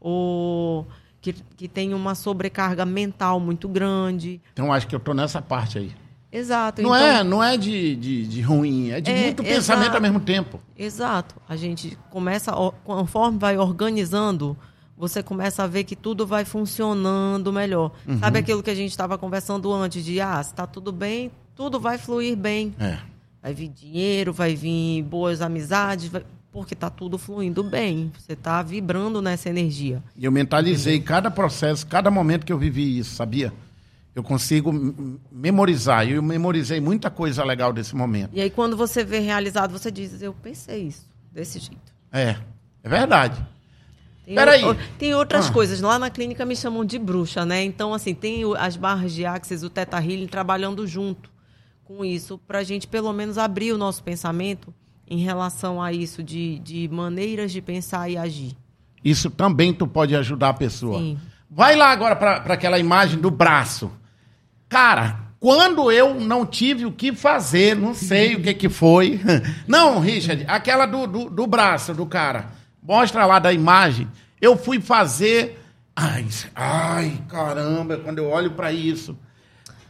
[0.00, 0.86] ou
[1.20, 4.40] que, que tem uma sobrecarga mental muito grande.
[4.52, 5.92] Então acho que eu tô nessa parte aí.
[6.32, 6.80] Exato.
[6.80, 9.96] Não então, é, não é de, de, de ruim, é de É, muito pensamento exato.
[9.96, 10.60] ao mesmo tempo.
[10.78, 11.34] Exato.
[11.48, 12.52] A gente começa,
[12.84, 14.56] conforme vai organizando,
[14.96, 17.90] você começa a ver que tudo vai funcionando melhor.
[18.06, 18.18] Uhum.
[18.18, 21.80] Sabe aquilo que a gente estava conversando antes, de, ah, se está tudo bem, tudo
[21.80, 22.74] vai fluir bem.
[22.78, 22.98] É.
[23.42, 28.12] Vai vir dinheiro, vai vir boas amizades, vai- porque está tudo fluindo bem.
[28.18, 30.02] Você está vibrando nessa energia.
[30.16, 33.52] E eu mentalizei cada processo, cada momento que eu vivi isso, sabia?
[34.14, 34.72] Eu consigo
[35.30, 36.06] memorizar.
[36.06, 38.30] E eu memorizei muita coisa legal desse momento.
[38.34, 41.92] E aí, quando você vê realizado, você diz: Eu pensei isso, desse jeito.
[42.12, 42.36] É,
[42.82, 43.40] é verdade.
[44.26, 44.64] Tem, Peraí.
[44.64, 45.52] o- tem outras Ah.
[45.52, 45.80] coisas.
[45.80, 47.64] Lá na clínica me chamam de bruxa, né?
[47.64, 51.30] Então, assim, tem as barras de Axis, o Teta Healing trabalhando junto
[51.90, 54.72] com isso, para a gente pelo menos abrir o nosso pensamento
[55.08, 58.56] em relação a isso, de, de maneiras de pensar e agir.
[59.04, 61.00] Isso também tu pode ajudar a pessoa.
[61.00, 61.18] Sim.
[61.50, 63.90] Vai lá agora para aquela imagem do braço.
[64.68, 69.20] Cara, quando eu não tive o que fazer, não sei o que, que foi.
[69.66, 72.50] Não, Richard, aquela do, do, do braço do cara.
[72.80, 74.06] Mostra lá da imagem.
[74.40, 75.58] Eu fui fazer
[75.96, 76.24] Ai,
[76.54, 79.18] ai, caramba, quando eu olho pra isso.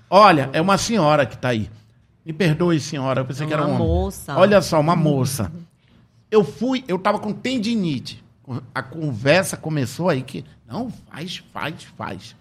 [0.08, 1.68] Olha, é uma senhora que tá aí.
[2.24, 3.88] Me perdoe, senhora, eu pensei que era uma um homem.
[3.88, 4.37] moça.
[4.37, 5.50] Olha só, uma moça.
[6.30, 8.22] Eu fui, eu tava com tendinite.
[8.74, 12.37] A conversa começou aí que não faz, faz, faz.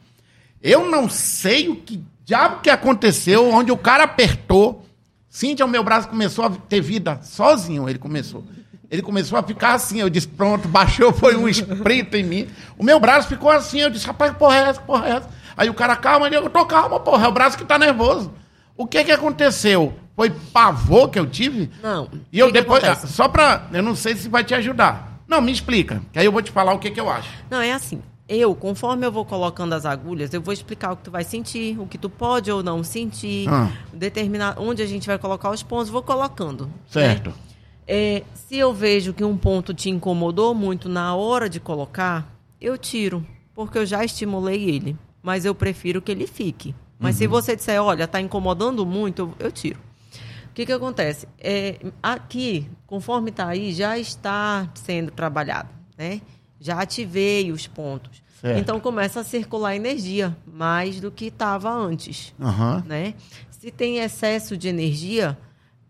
[0.61, 4.85] Eu não sei o que diabo que aconteceu, onde o cara apertou.
[5.29, 8.43] Cíntia, o meu braço começou a ter vida sozinho, ele começou.
[8.89, 12.47] Ele começou a ficar assim, eu disse, pronto, baixou, foi um espírito em mim.
[12.77, 15.11] O meu braço ficou assim, eu disse, rapaz, que porra é essa, que porra é
[15.11, 15.29] essa?
[15.55, 18.31] Aí o cara, calma, eu tô calma, porra, é o braço que tá nervoso.
[18.79, 19.93] O que que aconteceu?
[20.15, 21.69] Foi pavor que eu tive?
[21.83, 22.09] Não.
[22.31, 23.11] E eu que que depois, acontece?
[23.11, 25.21] só pra, eu não sei se vai te ajudar.
[25.27, 27.29] Não, me explica, que aí eu vou te falar o que que eu acho.
[27.49, 28.01] Não, é assim.
[28.27, 31.77] Eu, conforme eu vou colocando as agulhas, eu vou explicar o que tu vai sentir,
[31.77, 33.69] o que tu pode ou não sentir, Ah.
[33.91, 36.65] determinar onde a gente vai colocar os pontos, vou colocando.
[36.67, 36.71] né?
[36.89, 37.33] Certo.
[37.85, 42.27] É, se eu vejo que um ponto te incomodou muito na hora de colocar,
[42.61, 44.95] eu tiro, porque eu já estimulei ele.
[45.21, 46.73] Mas eu prefiro que ele fique.
[46.99, 49.79] Mas se você disser, olha, tá incomodando muito, eu, tiro.
[50.49, 51.27] O que, que acontece?
[51.39, 56.21] É, aqui, conforme está aí, já está sendo trabalhado, né?
[56.59, 58.21] Já ativei os pontos.
[58.41, 58.59] Certo.
[58.59, 62.83] Então começa a circular energia mais do que estava antes Aham.
[62.85, 63.13] né?
[63.49, 65.37] Se tem excesso de energia,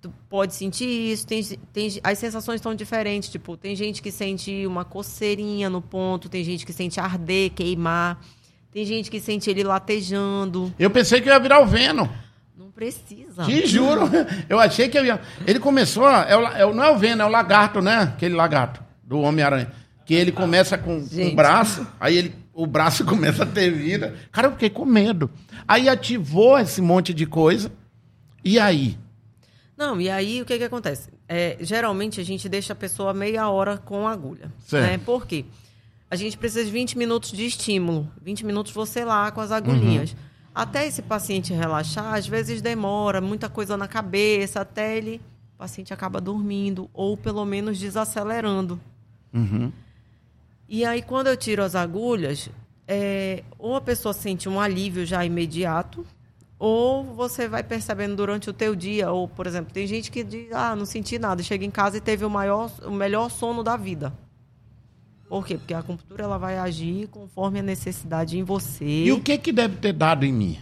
[0.01, 1.27] tu pode sentir isso.
[1.27, 3.29] Tem, tem, as sensações estão diferentes.
[3.29, 8.19] Tipo, tem gente que sente uma coceirinha no ponto, tem gente que sente arder, queimar,
[8.71, 10.73] tem gente que sente ele latejando.
[10.77, 12.07] Eu pensei que eu ia virar o Venom.
[12.57, 13.43] Não precisa.
[13.43, 14.09] Te juro.
[14.47, 15.19] Eu achei que eu ia.
[15.47, 16.07] Ele começou.
[16.09, 18.13] É o, é o- não é o Venom, é o lagarto, né?
[18.15, 19.71] Aquele lagarto do Homem-Aranha.
[20.05, 24.15] Que ele começa com, o braço, aí ele, o braço começa a ter vida.
[24.31, 25.29] Cara, eu fiquei com medo.
[25.67, 27.71] Aí ativou esse monte de coisa.
[28.43, 28.97] E aí?
[29.77, 31.09] Não, e aí o que, que acontece?
[31.27, 34.51] É, geralmente a gente deixa a pessoa meia hora com a agulha.
[34.65, 34.83] Certo.
[34.91, 34.97] Né?
[34.97, 35.45] Por quê?
[36.09, 38.11] A gente precisa de 20 minutos de estímulo.
[38.21, 40.15] 20 minutos você lá com as agulhinhas.
[40.53, 45.21] Até esse paciente relaxar, às vezes demora, muita coisa na cabeça, até ele.
[45.55, 48.79] O paciente acaba dormindo, ou pelo menos desacelerando.
[49.31, 49.71] Uhum.
[50.67, 52.49] E aí, quando eu tiro as agulhas,
[52.87, 56.05] é, ou a pessoa sente um alívio já imediato,
[56.57, 60.51] ou você vai percebendo durante o teu dia, ou, por exemplo, tem gente que diz,
[60.51, 63.77] ah, não senti nada, chega em casa e teve o, maior, o melhor sono da
[63.77, 64.11] vida.
[65.29, 65.57] Por quê?
[65.57, 69.03] Porque a acupuntura ela vai agir conforme a necessidade em você.
[69.05, 70.57] E o que que deve ter dado em mim?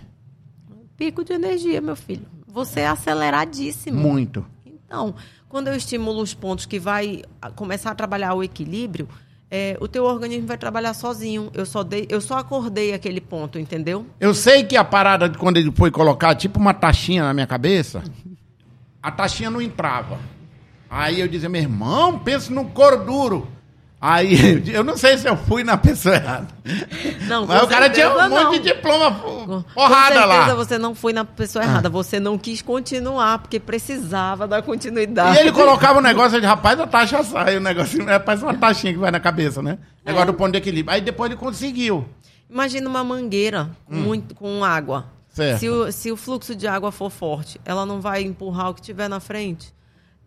[0.98, 2.26] Pico de energia, meu filho.
[2.46, 3.98] Você é aceleradíssimo.
[3.98, 4.46] Muito.
[4.66, 5.16] Então,
[5.48, 7.22] quando eu estimulo os pontos que vai
[7.56, 9.08] começar a trabalhar o equilíbrio,
[9.50, 11.50] é, o teu organismo vai trabalhar sozinho.
[11.54, 14.06] Eu só, dei, eu só acordei aquele ponto, entendeu?
[14.20, 17.48] Eu sei que a parada de quando ele foi colocar tipo uma taxinha na minha
[17.48, 18.04] cabeça,
[19.02, 20.20] a taxinha não entrava.
[20.90, 23.57] Aí eu dizia, meu irmão, pensa num couro duro.
[24.00, 26.48] Aí eu não sei se eu fui na pessoa errada.
[27.28, 28.52] Não, Mas o cara tinha um certeza monte não.
[28.52, 30.56] de diploma porrada com certeza lá.
[30.56, 31.90] você não foi na pessoa errada.
[31.90, 35.38] Você não quis continuar, porque precisava dar continuidade.
[35.38, 37.58] E ele colocava o negócio de rapaz, a taxa sai.
[37.58, 39.80] O negócio é parece uma taxinha que vai na cabeça, né?
[40.06, 40.94] Negócio do ponto de equilíbrio.
[40.94, 42.06] Aí depois ele conseguiu.
[42.50, 45.06] Imagina uma mangueira com, muito, com água.
[45.08, 45.18] Hum.
[45.30, 45.60] Certo.
[45.60, 48.82] Se o, se o fluxo de água for forte, ela não vai empurrar o que
[48.82, 49.72] tiver na frente.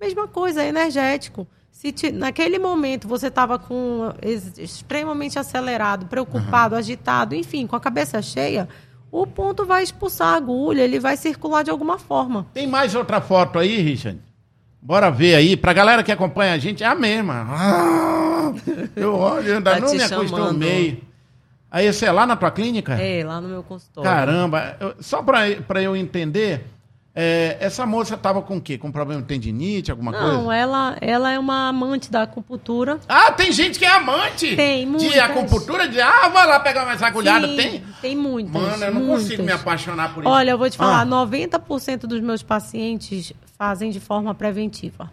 [0.01, 1.49] Mesma coisa, é energético.
[1.71, 7.81] Se ti- naquele momento você estava com ex- extremamente acelerado, preocupado, agitado, enfim, com a
[7.81, 8.69] cabeça cheia,
[9.11, 12.47] o ponto vai expulsar a agulha, ele vai circular de alguma forma.
[12.53, 14.21] Tem mais outra foto aí, Richard?
[14.83, 15.57] Bora ver aí.
[15.57, 17.47] Pra galera que acompanha a gente, é a mesma.
[17.51, 18.53] Ah,
[18.97, 20.35] eu olho, ainda Tá não te me chamando.
[20.37, 21.03] acostumei.
[21.71, 22.95] Aí esse é lá na tua clínica?
[23.01, 24.11] É, lá no meu consultório.
[24.11, 26.65] Caramba, eu- só pra, pra eu entender,
[27.15, 28.79] é, essa moça tava com o quê?
[28.79, 30.55] Com problema de tendinite, alguma Não, coisa?
[30.55, 33.01] ela, ela é uma amante da acupuntura.
[33.09, 35.19] Ah, tem gente que é amante Tem, de muitas.
[35.19, 37.49] acupuntura, de ah, vai lá pegar mais agulhada.
[37.49, 37.85] Sim, Tem?
[38.01, 38.53] Tem muitas.
[38.53, 39.25] Mano, eu não muitas.
[39.25, 40.33] consigo me apaixonar por isso.
[40.33, 41.05] Olha, eu vou te falar, Ah.
[41.07, 45.11] 90% dos meus pacientes fazem de forma preventiva.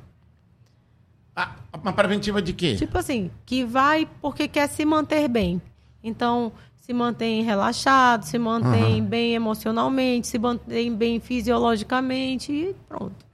[1.36, 2.76] Ah, uma preventiva de quê?
[2.76, 5.62] Tipo assim, que vai porque quer se manter bem.
[6.04, 6.52] Então,
[6.88, 13.28] se mantém relaxado, se mantém bem emocionalmente, se mantém bem fisiologicamente e pronto.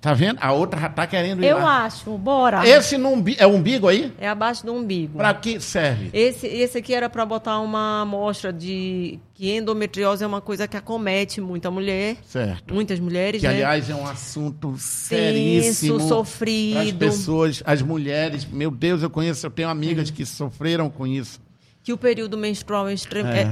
[0.00, 0.38] Tá vendo?
[0.40, 1.84] A outra já tá querendo ir Eu lá.
[1.84, 2.66] acho, bora.
[2.66, 4.10] Esse no é o umbigo aí?
[4.18, 5.18] É abaixo do umbigo.
[5.18, 6.08] Pra que serve?
[6.14, 10.78] Esse, esse aqui era para botar uma amostra de que endometriose é uma coisa que
[10.78, 12.72] acomete muita mulher, Certo.
[12.72, 13.52] muitas mulheres, Que, né?
[13.56, 15.98] aliás, é um assunto seríssimo.
[15.98, 16.78] Tenso, sofrido.
[16.80, 18.46] As pessoas, as mulheres.
[18.46, 21.38] Meu Deus, eu conheço, eu tenho amigas que sofreram com isso.
[21.82, 22.96] Que o período menstrual é, É.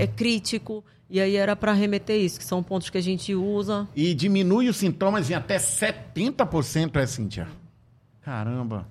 [0.00, 0.84] é- é crítico.
[1.10, 3.88] E aí era para remeter isso, que são pontos que a gente usa.
[3.96, 7.48] E diminui os sintomas em até 70%, é, Cíntia?
[8.20, 8.86] Caramba.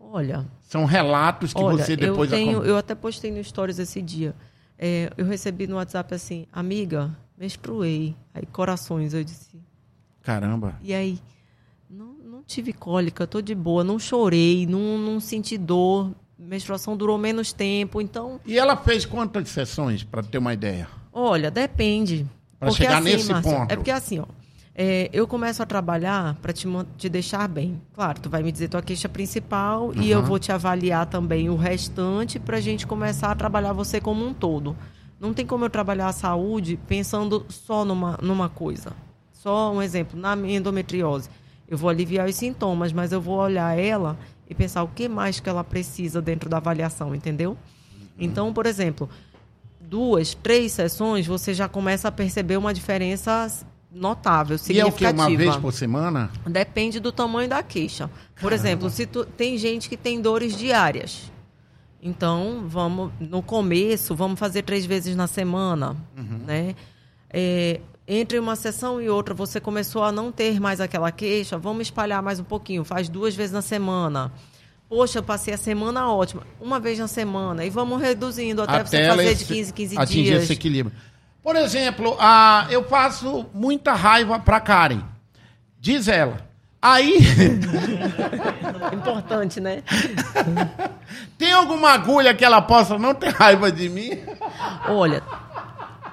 [0.00, 4.00] Olha, São relatos que Olha, você depois eu, tenho, eu até postei no Stories esse
[4.00, 4.34] dia.
[4.78, 8.16] É, eu recebi no WhatsApp assim, amiga, menstruei.
[8.32, 9.60] Aí corações, eu disse.
[10.22, 10.78] Caramba.
[10.82, 11.18] E aí,
[11.90, 16.12] não, não tive cólica, tô de boa, não chorei, não, não senti dor.
[16.46, 20.88] Menstruação durou menos tempo, então, E ela fez quantas sessões, para ter uma ideia?
[21.12, 22.26] olha, depende.
[22.58, 23.70] Porque chegar assim, nesse ponto.
[23.72, 24.24] É porque assim, ó.
[24.74, 27.80] é, eu começo a trabalhar para te, te deixar bem.
[27.94, 30.24] Claro, tu vai me dizer tua queixa principal e eu Uhum.
[30.24, 34.32] vou te avaliar também o restante para a gente começar a trabalhar você como um
[34.32, 34.76] todo.
[35.20, 38.92] Não tem como eu trabalhar a saúde pensando só numa, numa coisa.
[39.32, 41.28] Só um exemplo, na endometriose.
[41.68, 44.16] Eu vou aliviar os sintomas, mas eu vou olhar ela
[44.52, 47.56] e pensar o que mais que ela precisa dentro da avaliação, entendeu?
[48.18, 49.08] Então, por exemplo,
[49.80, 53.50] duas, três sessões, você já começa a perceber uma diferença
[53.90, 54.98] notável, E é o que?
[54.98, 55.28] significativa.
[55.28, 56.30] Uma vez por semana?
[56.46, 58.10] Depende do tamanho da queixa.
[58.40, 61.30] Por exemplo, se tu, tem gente que tem dores diárias.
[62.00, 65.96] Então, vamos no começo, vamos fazer três vezes na semana,
[66.46, 66.74] né?
[67.30, 71.82] É, entre uma sessão e outra, você começou a não ter mais aquela queixa, vamos
[71.82, 74.32] espalhar mais um pouquinho, faz duas vezes na semana.
[74.88, 78.96] Poxa, eu passei a semana ótima, uma vez na semana, e vamos reduzindo até, você
[78.98, 80.42] ela fazer de esse- 15, 15 atingir dias.
[80.44, 80.94] esse equilíbrio.
[81.42, 85.00] Por exemplo, a, eu passo muita raiva pra Karen.
[85.80, 86.46] Diz ela.
[86.80, 87.16] Aí,
[88.92, 89.82] Importante, né?
[91.38, 94.10] tem alguma agulha que ela possa não ter raiva de mim?
[94.88, 95.22] Olha,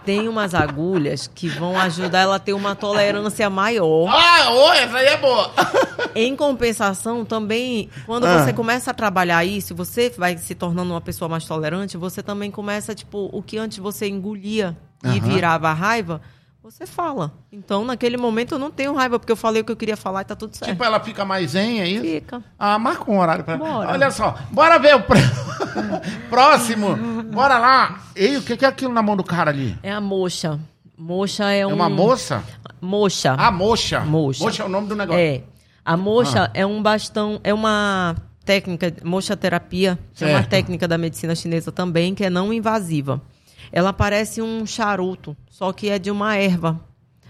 [0.09, 4.09] tem umas agulhas que vão ajudar ela a ter uma tolerância maior.
[4.09, 5.51] Ah, ô, essa aí é boa.
[6.15, 8.39] Em compensação, também, quando Ah.
[8.43, 12.49] você começa a trabalhar isso, você vai se tornando uma pessoa mais tolerante, você também
[12.49, 15.19] começa, tipo, o que antes você engolia e Aham.
[15.19, 16.19] virava raiva,
[16.61, 17.31] você fala.
[17.51, 20.21] Então, naquele momento, eu não tenho raiva, porque eu falei o que eu queria falar
[20.21, 20.71] e tá tudo certo.
[20.71, 22.03] Tipo, ela fica mais zen, é isso?
[22.03, 22.43] Fica.
[22.57, 23.91] Ah, marca um horário pra Bora.
[23.91, 25.17] Olha só, bora ver o pró-
[26.29, 26.95] próximo.
[27.31, 27.99] Bora lá.
[28.15, 29.77] Ei, o que é aquilo na mão do cara ali?
[29.81, 30.59] É a moxa.
[30.97, 31.73] Moxa é, É um...
[31.73, 32.43] uma moça?
[32.81, 33.35] Moxa.
[33.37, 34.01] Ah, moxa.
[34.01, 34.43] Moxa.
[34.43, 35.19] Moxa é o nome do negócio.
[35.21, 35.41] É.
[35.85, 36.51] A moxa Ah.
[36.53, 42.13] é um bastão, é uma técnica, moxa terapia, é uma técnica da medicina chinesa também,
[42.13, 43.21] que é não invasiva.
[43.71, 46.79] Ela parece um charuto, só que é de uma erva,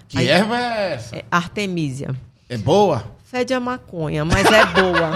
[0.07, 1.15] Que Aí- erva é essa?
[1.17, 2.15] é artemisia.
[2.49, 3.03] É boa?
[3.25, 5.11] Fede a maconha, mas é boa.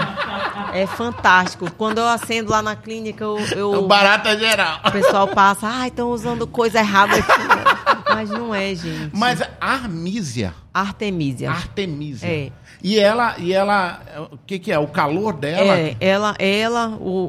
[0.72, 1.68] é fantástico.
[1.72, 4.80] Quando eu acendo lá na clínica, eu, eu- É o barata geral.
[4.86, 8.04] o pessoal passa, ai, estão usando coisa errada aqui.
[8.14, 9.10] mas não é, gente.
[9.12, 10.54] Mas Armísia.
[10.72, 11.50] Artemisia.
[11.50, 12.28] Artemisia.
[12.28, 12.52] É.
[12.82, 14.78] E ela, e ela, o que que é?
[14.78, 15.76] O calor dela?
[15.76, 17.24] É, ela, ela o,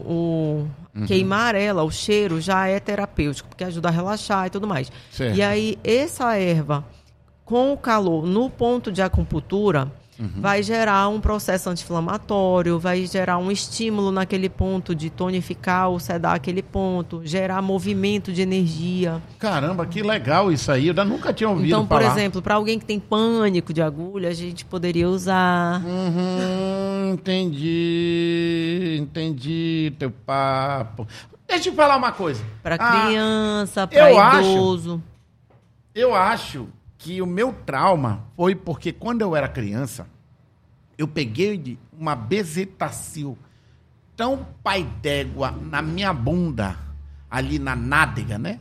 [0.61, 0.67] o
[1.07, 4.91] queimar ela, o cheiro já é terapêutico, porque ajuda a relaxar e tudo mais.
[5.11, 5.35] Certo.
[5.35, 6.85] E aí, essa erva,
[7.43, 13.51] com o calor no ponto de acupuntura, vai gerar um processo anti-inflamatório, vai gerar um
[13.51, 19.21] estímulo naquele ponto de tonificar ou sedar aquele ponto, gerar movimento de energia.
[19.37, 20.87] Caramba, que legal isso aí.
[20.87, 22.13] Eu nunca tinha ouvido Então, por falar.
[22.13, 25.81] exemplo, para alguém que tem pânico de agulha, a gente poderia usar.
[25.83, 31.07] Uhum, entendi, entendi teu papo.
[31.47, 32.43] Deixa eu te falar uma coisa.
[32.63, 35.03] Para Ah, criança, eu para acho- idoso.
[35.93, 40.07] Eu acho que o meu trauma foi porque quando eu era criança,
[40.97, 43.37] eu peguei uma bezetacil
[44.15, 46.77] tão pai d'égua na minha bunda,
[47.29, 48.59] ali na nádega, né?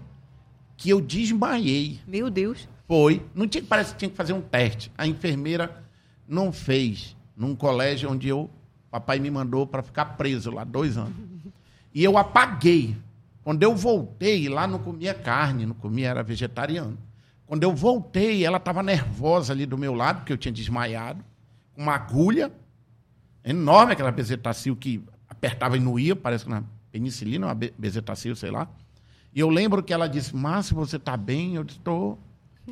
[0.76, 2.00] Que eu desmaiei.
[2.06, 2.68] Meu Deus.
[2.86, 3.24] Foi.
[3.34, 4.90] Não tinha, parece que tinha que fazer um teste.
[4.98, 5.84] A enfermeira
[6.28, 8.50] não fez num colégio onde eu,
[8.90, 11.14] papai me mandou para ficar preso lá dois anos.
[11.94, 12.96] E eu apaguei.
[13.42, 16.98] Quando eu voltei, lá não comia carne, não comia, era vegetariano.
[17.46, 21.22] Quando eu voltei, ela estava nervosa ali do meu lado, porque eu tinha desmaiado,
[21.74, 22.50] com uma agulha
[23.44, 28.34] enorme, aquela bezetacil que apertava e não ia, parece que na penicilina, uma be- bezetacil,
[28.34, 28.68] sei lá.
[29.34, 31.56] E eu lembro que ela disse, Márcio, você está bem?
[31.56, 32.18] Eu disse, estou.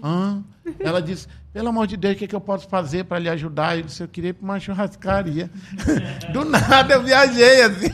[0.02, 0.42] Hã?
[0.78, 3.28] Ela disse, pelo amor de Deus, o que, é que eu posso fazer para lhe
[3.28, 3.76] ajudar?
[3.76, 5.50] Eu disse, eu queria ir para uma churrascaria.
[6.32, 7.88] Do nada eu viajei assim.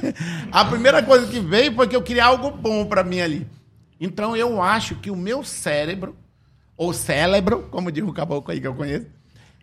[0.52, 3.48] A primeira coisa que veio foi que eu queria algo bom para mim ali.
[4.00, 6.14] Então eu acho que o meu cérebro,
[6.78, 9.06] ou cérebro, como diz o caboclo aí que eu conheço,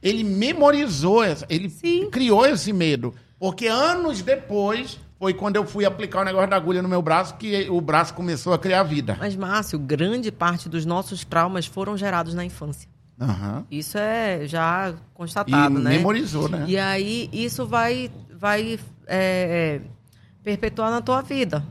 [0.04, 2.10] ele memorizou, ele Sim.
[2.12, 3.16] criou esse medo.
[3.40, 7.36] Porque anos depois foi quando eu fui aplicar o negócio da agulha no meu braço
[7.38, 9.16] que o braço começou a criar vida.
[9.20, 12.90] Mas, Márcio, grande parte dos nossos traumas foram gerados na infância.
[13.20, 13.66] Aham.
[13.72, 15.92] Isso é já E constatado, né?
[15.92, 16.66] memorizou, né?
[16.68, 19.80] E aí, isso vai, vai é,
[20.44, 21.66] perpetuar na tua vida.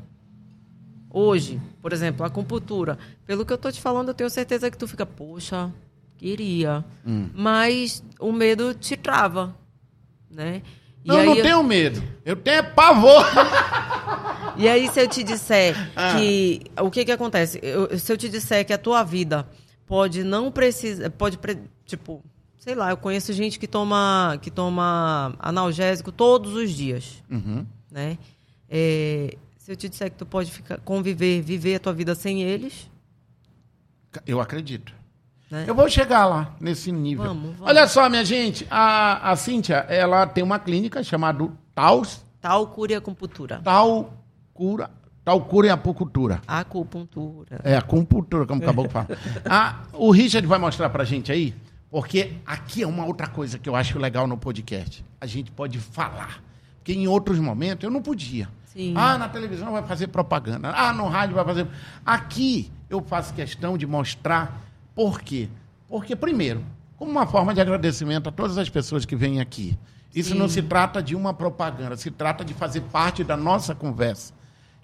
[1.17, 2.99] Hoje, por exemplo, a acupuntura.
[3.25, 5.73] Pelo que eu tô te falando, eu tenho certeza que tu fica, poxa,
[6.17, 6.85] queria.
[7.07, 7.29] Hum.
[7.33, 9.55] Mas o medo te trava,
[10.31, 10.61] né?
[11.05, 12.03] Não, eu não eu- tenho medo.
[12.25, 13.25] Eu tenho pavor.
[14.57, 16.15] E aí, se eu te disser Ah.
[16.17, 16.63] que.
[16.81, 17.59] O que que acontece?
[17.61, 19.49] Eu- se eu te disser que a tua vida
[19.85, 21.11] pode não precisar.
[21.11, 21.39] Pode.
[21.39, 22.23] pre- Tipo,
[22.57, 27.21] sei lá, eu conheço gente que toma, que toma analgésico todos os dias.
[27.29, 27.67] Uhum.
[27.91, 28.17] Né?
[28.71, 32.43] É, se eu te disser que tu pode ficar, conviver, viver a tua vida sem
[32.43, 32.87] eles.
[34.27, 34.93] Eu acredito.
[35.51, 35.65] Né?
[35.67, 37.25] Eu vou chegar lá, nesse nível.
[37.25, 37.67] Vamos, vamos.
[37.67, 42.93] Olha só, minha gente, a, a Cíntia, ela tem uma clínica chamada Taus, Tal cura
[42.93, 43.59] e acupuntura.
[43.65, 44.13] Tal
[44.53, 44.91] Cura,
[45.25, 46.43] Tal Cura e Apucultura.
[46.47, 47.61] Acupuntura.
[47.65, 49.09] É, acupuntura, como acabou de falar.
[49.49, 51.55] Ah, o Richard vai mostrar pra gente aí,
[51.91, 55.03] porque aqui é uma outra coisa que eu acho legal no podcast.
[55.19, 56.43] A gente pode falar.
[56.77, 58.47] Porque em outros momentos eu não podia.
[58.75, 58.93] Sim.
[58.97, 60.71] Ah, na televisão vai fazer propaganda.
[60.75, 61.67] Ah, no rádio vai fazer.
[62.05, 64.61] Aqui eu faço questão de mostrar
[64.95, 65.49] por quê.
[65.89, 66.65] Porque, primeiro,
[66.97, 69.79] como uma forma de agradecimento a todas as pessoas que vêm aqui.
[70.15, 70.39] Isso Sim.
[70.39, 74.33] não se trata de uma propaganda, se trata de fazer parte da nossa conversa.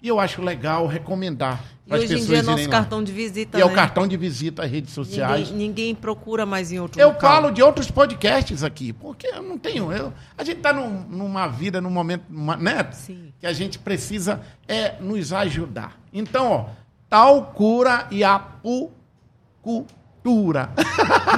[0.01, 3.11] E eu acho legal recomendar E para as hoje em dia é nosso cartão de
[3.11, 3.59] visita.
[3.59, 3.75] E é o né?
[3.75, 5.51] cartão de visita às redes sociais.
[5.51, 7.21] Ninguém, ninguém procura mais em outro Eu local.
[7.21, 9.91] falo de outros podcasts aqui, porque eu não tenho.
[9.91, 12.89] Eu, a gente está num, numa vida, num momento, numa- né?
[12.91, 13.31] Sim.
[13.39, 15.99] Que a gente precisa é nos ajudar.
[16.11, 16.65] Então, ó,
[17.07, 18.81] tal cura e acupuntura.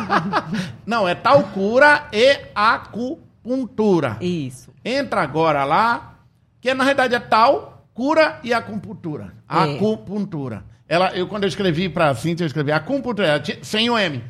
[0.85, 4.17] não, é tal cura e acupuntura.
[4.21, 4.71] Isso.
[4.85, 6.15] Entra agora lá,
[6.61, 9.33] que na verdade é tal cura e acupuntura.
[9.49, 9.75] É.
[9.75, 10.63] Acupuntura.
[10.87, 14.23] Ela, eu, quando eu escrevi para a Cintia, eu escrevi acupuntura, ela sem o M.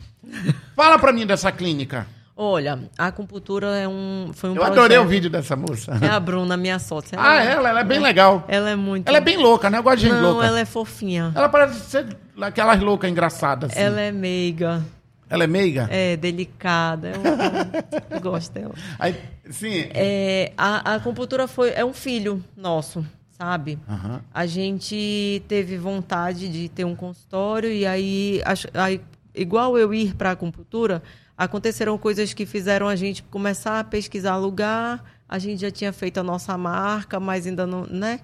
[0.76, 2.08] Fala para mim dessa clínica.
[2.36, 5.98] Olha, a acupuntura é um, foi um Eu adorei o projeto- vídeo dessa moça.
[6.02, 7.16] É a Bruna, minha sócia.
[7.20, 8.44] Ah, ela, ela é bem legal.
[8.48, 9.08] Ela é muito.
[9.08, 9.78] Ela é bem louca, né?
[9.78, 10.48] Eu gosto de gente Não, louca.
[10.48, 11.32] ela é fofinha.
[11.36, 13.72] Ela parece ser aquelas loucas engraçadas.
[13.72, 13.80] Assim.
[13.80, 14.84] Ela é meiga,
[15.30, 15.88] Ela é meiga?
[15.92, 17.10] é delicada.
[17.12, 18.74] Eu, eu gosto dela.
[18.98, 19.16] Aí,
[19.52, 19.86] sim.
[19.94, 23.06] É, a, a acupuntura foi, é um filho nosso,
[23.44, 23.78] sabe?
[23.90, 24.22] Aham.
[24.34, 28.42] A gente teve vontade de ter um consultório e aí,
[28.74, 29.02] aí
[29.36, 31.04] igual eu ir para a acupuntura,
[31.38, 35.04] aconteceram coisas que fizeram a gente começar a pesquisar lugar.
[35.28, 38.22] A gente já tinha feito a nossa marca, mas ainda não, né?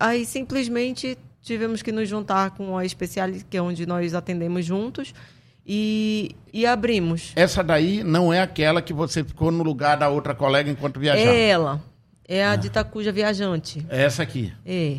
[0.00, 5.14] Aí simplesmente tivemos que nos juntar com a especialista, que é onde nós atendemos juntos,
[5.66, 7.32] e, e abrimos.
[7.36, 11.30] Essa daí não é aquela que você ficou no lugar da outra colega enquanto viajava.
[11.30, 11.82] É ela.
[12.28, 13.86] É a de Itacuja Viajante.
[13.88, 14.52] É essa aqui.
[14.66, 14.98] É.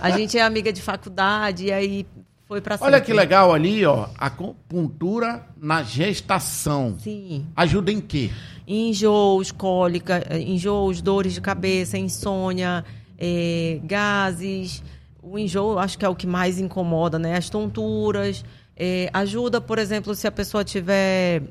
[0.00, 2.06] A gente é amiga de faculdade e aí
[2.48, 4.08] foi pra Olha que legal ali, ó.
[4.16, 6.96] Acupuntura na gestação.
[6.98, 7.46] Sim.
[7.54, 8.30] Ajuda em quê?
[8.66, 12.82] Enjoos, cólica, enjoos, dores de cabeça, insônia,
[13.18, 14.82] eh, gases.
[15.22, 17.36] O enjoo acho que é o que mais incomoda, né?
[17.36, 18.42] As tonturas.
[18.74, 21.42] Eh, ajuda, por exemplo, se a pessoa tiver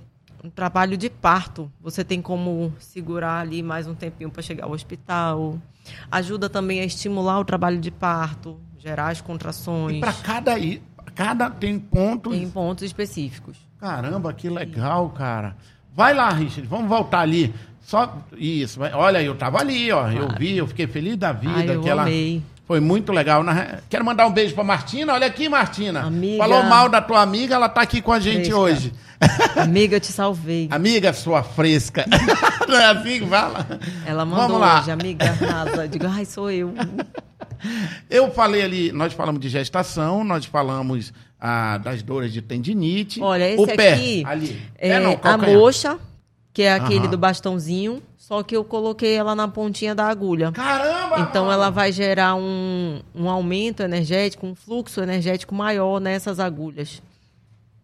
[0.46, 4.72] um trabalho de parto, você tem como segurar ali mais um tempinho para chegar ao
[4.72, 5.58] hospital.
[6.12, 9.98] Ajuda também a estimular o trabalho de parto, gerar as contrações.
[9.98, 10.54] E para cada,
[11.16, 12.36] cada tem pontos.
[12.36, 13.58] Em pontos específicos.
[13.80, 15.56] Caramba, que legal, cara.
[15.94, 17.54] Vai lá, Richard, vamos voltar ali.
[17.82, 18.80] Só isso.
[18.94, 20.10] Olha, eu tava ali, ó.
[20.10, 21.56] Eu vi, eu fiquei feliz da vida.
[21.56, 22.44] Ai, eu que ela amei.
[22.68, 23.44] Foi muito legal.
[23.44, 25.14] Na- Quero mandar um beijo pra Martina.
[25.14, 26.02] Olha aqui, Martina.
[26.02, 26.38] Amiga.
[26.40, 28.58] Falou mal da tua amiga, ela tá aqui com a gente Fresca.
[28.58, 28.94] hoje.
[29.56, 30.68] Amiga, eu te salvei.
[30.72, 32.06] Amiga sua fresca.
[32.68, 33.66] Não é assim que fala?
[34.06, 34.80] Ela mandou Vamos lá.
[34.82, 35.84] hoje, amiga arrasa.
[35.86, 36.74] Eu Digo, ai, sou eu.
[38.10, 43.20] Eu falei ali, nós falamos de gestação, nós falamos ah, das dores de tendinite.
[43.22, 44.62] Olha, esse o pé, aqui ali.
[44.78, 45.58] é Pé não, a calcanhar.
[45.58, 45.98] moxa,
[46.54, 47.10] que é aquele Aham.
[47.10, 50.52] do bastãozinho, só que eu coloquei ela na pontinha da agulha.
[50.52, 51.20] Caramba!
[51.20, 51.54] Então mano.
[51.54, 57.04] ela vai gerar um, um aumento energético, um fluxo energético maior nessas agulhas.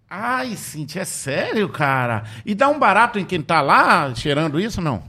[0.10, 2.24] Ai, Cintia, é sério, cara?
[2.44, 5.04] E dá um barato em quem tá lá cheirando isso, não?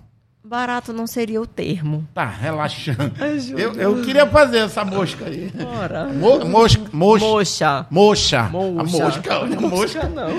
[0.45, 2.07] Barato não seria o termo.
[2.12, 3.11] Tá, relaxando.
[3.57, 5.51] Eu, eu queria fazer essa mosca aí.
[5.80, 6.09] Ora.
[6.09, 7.26] Mo, mosca, mosca.
[7.26, 7.87] Moxa.
[7.89, 8.41] Moxa.
[8.41, 10.09] A mosca, a mosca.
[10.09, 10.33] não.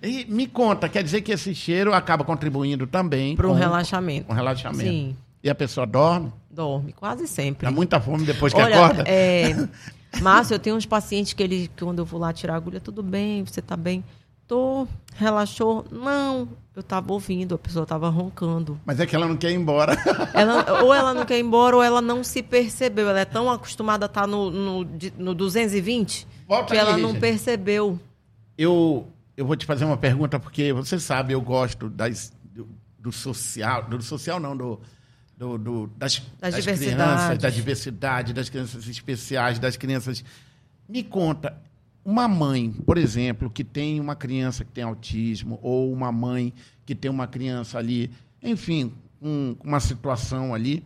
[0.03, 4.27] E me conta, quer dizer que esse cheiro acaba contribuindo também Para um relaxamento.
[4.27, 4.89] com relaxamento.
[4.89, 5.15] Sim.
[5.41, 7.65] E a pessoa dorme, Dorme, quase sempre.
[7.65, 9.03] dá muita fome depois que Olha, acorda.
[9.07, 9.55] é,
[10.21, 13.01] Márcio, eu tenho uns pacientes que eles, quando eu vou lá tirar a agulha, tudo
[13.01, 14.03] bem, você tá bem?
[14.47, 14.85] Tô,
[15.15, 15.85] relaxou?
[15.89, 18.79] Não, eu tava ouvindo, a pessoa tava roncando.
[18.85, 19.95] Mas é que ela não quer ir embora.
[20.33, 23.09] Ela, ou ela não quer ir embora, ou ela não se percebeu.
[23.09, 26.91] Ela é tão acostumada a estar no, no, de- no 220 Volta que aí, ela
[26.91, 27.19] não Richard.
[27.21, 27.99] percebeu.
[28.57, 32.67] Eu, eu vou te fazer uma pergunta, porque você sabe, eu gosto das, do,
[32.99, 34.79] do social, do social não, do,
[35.37, 37.37] do, do- das, Das crianças, diversidades.
[37.41, 40.23] da diversidade, das crianças especiais, das crianças.
[40.87, 41.55] Me conta,
[42.05, 46.53] uma mãe, por exemplo, que tem uma criança que tem autismo, ou uma mãe
[46.85, 48.11] que tem uma criança ali,
[48.41, 50.83] enfim, com uma situação ali,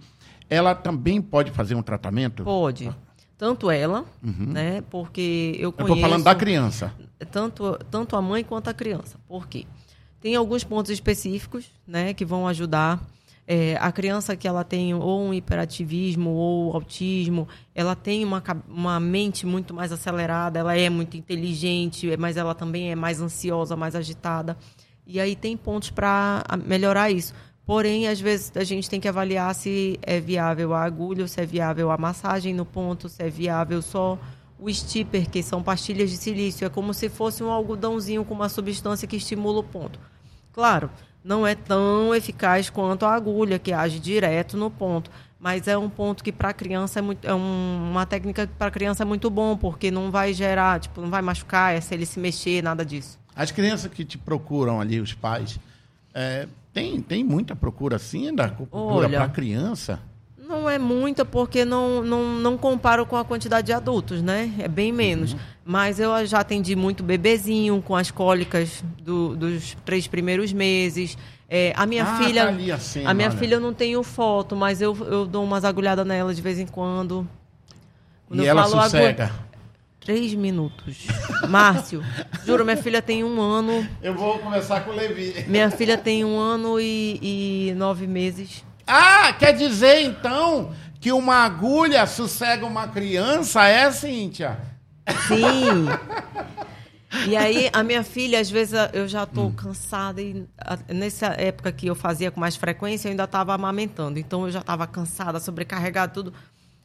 [0.50, 2.44] ela também pode fazer um tratamento?
[2.44, 2.90] Pode.
[3.38, 4.82] Tanto ela, né?
[4.90, 5.94] Porque eu Eu conheço...
[5.96, 6.94] estou falando da criança.
[7.26, 9.18] Tanto, tanto a mãe quanto a criança.
[9.28, 9.66] Por quê?
[10.20, 13.02] Tem alguns pontos específicos, né, que vão ajudar.
[13.50, 19.00] É, a criança que ela tem ou um hiperativismo ou autismo, ela tem uma, uma
[19.00, 23.96] mente muito mais acelerada, ela é muito inteligente, mas ela também é mais ansiosa, mais
[23.96, 24.58] agitada.
[25.06, 27.34] E aí tem pontos para melhorar isso.
[27.66, 31.46] Porém, às vezes a gente tem que avaliar se é viável a agulha, se é
[31.46, 34.18] viável a massagem no ponto, se é viável só
[34.60, 36.66] o stipper, que são pastilhas de silício.
[36.66, 40.00] É como se fosse um algodãozinho com uma substância que estimula o ponto.
[40.54, 40.90] Claro,
[41.24, 45.12] não é tão eficaz quanto a agulha, que age direto no ponto.
[45.40, 47.24] Mas é um ponto que para criança é muito.
[47.28, 51.00] É um- uma técnica que para criança é muito bom, porque não vai gerar, tipo,
[51.00, 53.20] não vai machucar, é se ele se mexer, nada disso.
[53.36, 55.60] As crianças que te procuram ali, os pais,
[56.12, 59.20] é, tem, tem muita procura assim da acupuntura Olha.
[59.20, 60.00] para criança?
[60.48, 64.52] Não é muita porque não, não, não comparo com a quantidade de adultos, né?
[64.60, 65.36] É bem menos.
[65.66, 71.18] Mas eu já atendi muito bebezinho com as cólicas do- dos três primeiros meses.
[71.50, 72.44] É, a minha Ah, filha.
[72.44, 73.38] tá ali a cena, a minha olha.
[73.38, 76.66] filha eu não tenho foto, mas eu, eu dou umas agulhadas nela de vez em
[76.68, 77.28] quando.
[78.28, 79.32] Quando e eu ela falo agulha- sossega?
[80.00, 81.08] Três minutos.
[81.50, 82.02] Márcio,
[82.46, 83.86] juro, minha filha tem um ano.
[84.02, 85.44] Eu vou conversar com o Levi.
[85.50, 87.20] Minha filha tem um ano e,
[87.70, 88.64] e nove meses.
[88.88, 94.58] Ah, quer dizer então que uma agulha sossega uma criança, é, Cíntia?
[95.28, 95.86] Sim.
[97.26, 99.28] E aí, a minha filha, às vezes, eu já Hum.
[99.28, 100.22] tô cansada.
[100.22, 100.46] E
[100.90, 104.20] nessa época que eu fazia com mais frequência, eu ainda estava amamentando.
[104.20, 106.34] Então, eu já estava cansada, sobrecarregada, tudo.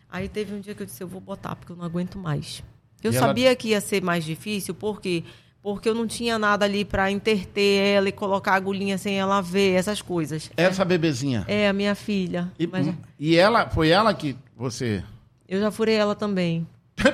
[0.09, 2.62] Aí, teve um dia que eu disse: eu vou botar, porque eu não aguento mais.
[3.03, 5.24] Eu E ela- sabia que ia ser mais difícil, por quê?
[5.62, 9.40] Porque eu não tinha nada ali para interter ela e colocar a agulhinha sem ela
[9.40, 10.50] ver, essas coisas.
[10.56, 11.44] Essa bebezinha.
[11.46, 12.50] É, a minha filha.
[12.58, 15.04] E, Mas e ela, foi ela que você...
[15.48, 16.66] eu já furei ela também.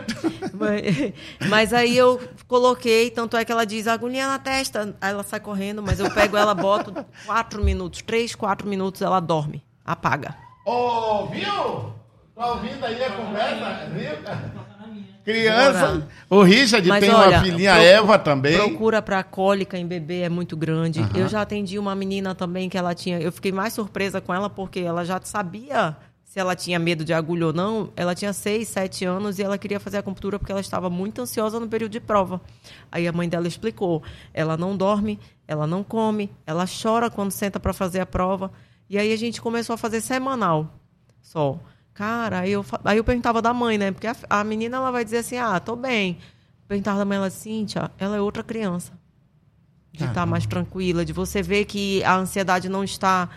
[0.55, 1.13] mas,
[1.49, 5.41] mas aí eu coloquei, tanto é que ela diz agulhinha na testa, aí ela sai
[5.41, 6.93] correndo, mas eu pego ela, boto
[7.27, 10.35] quatro minutos, três, quatro minutos, ela dorme, apaga.
[10.65, 11.93] Ô, viu?
[12.35, 13.91] Tá ouvindo aí a conversa?
[13.95, 14.68] Viu?
[15.33, 16.09] Criança.
[16.31, 18.57] O Richard Mas tem olha, uma filhinha, pro- Eva também.
[18.57, 21.01] Procura para cólica em bebê é muito grande.
[21.15, 23.21] Eu já atendi uma menina também que ela tinha.
[23.21, 27.13] Eu fiquei mais surpresa com ela porque ela já sabia se ela tinha medo de
[27.13, 27.91] agulha ou não.
[27.97, 31.61] Ela tinha seis, sete anos e ela queria fazer acupuntura porque ela estava muito ansiosa
[31.61, 32.41] no período de prova.
[32.91, 34.03] Aí a mãe dela explicou:
[34.33, 38.51] ela não dorme, ela não come, ela chora quando senta para fazer a prova.
[38.91, 40.73] E aí a gente começou a fazer semanal
[41.21, 41.59] só.
[41.99, 43.91] Cara, aí eu, aí eu perguntava da mãe, né?
[43.91, 46.17] Porque a, a menina ela vai dizer assim: ah, tô bem.
[46.69, 48.93] Perguntava da mãe, ela, Cíntia, ela é outra criança.
[49.93, 53.29] De estar mais tranquila, de você ver que a ansiedade não está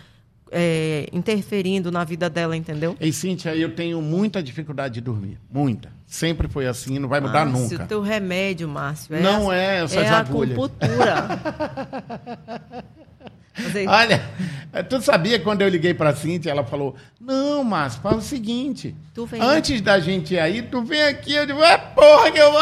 [0.51, 2.95] é, interferindo na vida dela, entendeu?
[2.99, 5.39] Ei, Cíntia, eu tenho muita dificuldade de dormir.
[5.51, 5.91] Muita.
[6.05, 7.83] Sempre foi assim, não vai mudar Márcio, nunca.
[7.85, 9.15] o teu remédio, Márcio.
[9.15, 10.55] É Não a- é essas é a agulhas.
[10.55, 11.39] acupuntura.
[13.63, 14.21] Você- Olha,
[14.89, 18.95] tu sabia quando eu liguei pra Cíntia, ela falou: Não, Márcio, fala o seguinte.
[19.13, 19.41] Tu vem.
[19.41, 21.33] Antes da gente ir aí, tu vem aqui.
[21.33, 22.61] Eu digo: É porra que eu vou.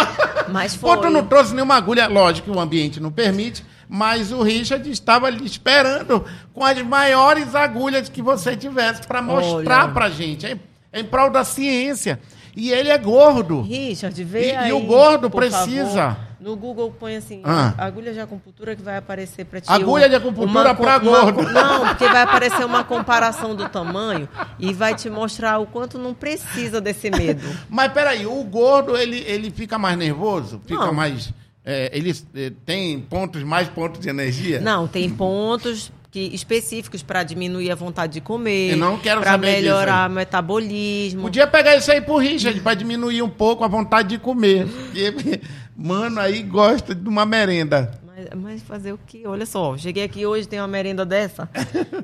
[0.50, 1.12] Mas Pô, tu foi.
[1.12, 2.08] não trouxe nenhuma agulha.
[2.08, 7.54] Lógico que o ambiente não permite, mas o Richard estava ali esperando com as maiores
[7.56, 10.46] agulhas que você tivesse pra mostrar pra gente.
[10.46, 10.58] É,
[10.92, 12.20] é em prol da ciência.
[12.56, 13.62] E ele é gordo.
[13.62, 15.92] Richard, vê E- e o gordo precisa.
[16.16, 16.29] favor.
[16.40, 17.74] No Google põe assim, Ah.
[17.78, 19.66] agulha de acupuntura que vai aparecer pra ti.
[19.70, 21.42] Agulha de acupuntura uma gordo.
[21.52, 24.28] Não, porque vai aparecer uma comparação do tamanho
[24.58, 27.44] e vai te mostrar o quanto não precisa desse medo.
[27.70, 30.62] Mas peraí, o gordo, ele, ele fica mais nervoso?
[30.66, 30.94] Fica Não.
[30.94, 31.34] mais.
[31.66, 34.62] é, ele é, tem pontos, mais pontos de energia?
[34.62, 38.72] Não, tem pontos que, específicos para diminuir a vontade de comer.
[38.72, 41.22] Eu não quero disso melhorar o metabolismo.
[41.22, 44.68] Podia pegar isso aí pro Richard, pra diminuir um pouco a vontade de comer.
[45.82, 47.92] Mano, aí gosta de uma merenda.
[48.06, 49.24] Mas, mas fazer o quê?
[49.26, 51.50] Olha só, cheguei aqui hoje, tem uma merenda dessa.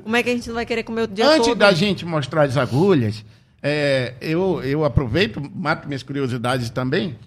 [0.02, 1.58] Como é que a gente não vai querer comer o dia Antes todo?
[1.58, 3.22] da gente mostrar as agulhas,
[3.62, 7.18] é, eu, eu aproveito, mato minhas curiosidades também.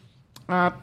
[0.47, 0.73] A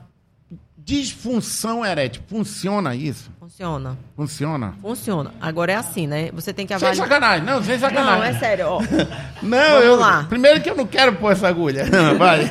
[0.78, 3.28] disfunção erétil, funciona isso?
[3.40, 3.98] Funciona.
[4.14, 4.74] Funciona?
[4.80, 5.34] Funciona.
[5.40, 6.30] Agora é assim, né?
[6.32, 7.08] Você tem que Sem avaliar.
[7.08, 8.18] sacanagem, não, sem sacanagem.
[8.20, 8.80] Não, é sério, ó.
[9.42, 9.96] Não, Vamos eu.
[9.96, 10.24] lá.
[10.28, 11.84] Primeiro que eu não quero pôr essa agulha.
[12.16, 12.48] Vai.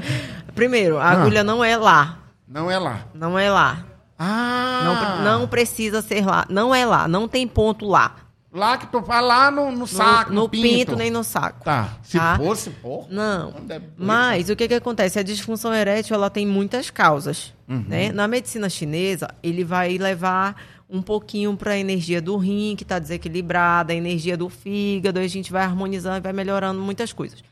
[0.54, 1.10] Primeiro, a Ah.
[1.22, 2.18] agulha não é lá.
[2.46, 3.06] Não é lá.
[3.14, 3.84] Não é lá.
[4.18, 5.20] Ah!
[5.24, 6.46] Não, não precisa ser lá.
[6.48, 7.08] Não é lá.
[7.08, 8.16] Não tem ponto lá.
[8.52, 10.94] Lá que tu fala lá no, no saco, no, no pinto.
[10.94, 11.64] nem no saco.
[11.64, 11.96] Tá.
[12.04, 12.36] Se Tá?
[12.36, 13.04] fosse, pô.
[13.10, 13.50] Não.
[13.50, 15.18] Não deve- Mas o que, que acontece?
[15.18, 17.52] A disfunção erétil ela tem muitas causas.
[17.68, 17.84] Uhum.
[17.88, 18.12] Né?
[18.12, 20.54] Na medicina chinesa, ele vai levar
[20.88, 25.26] um pouquinho para a energia do rim, que está desequilibrada, a energia do fígado, a
[25.26, 27.42] gente vai harmonizando e vai melhorando muitas coisas.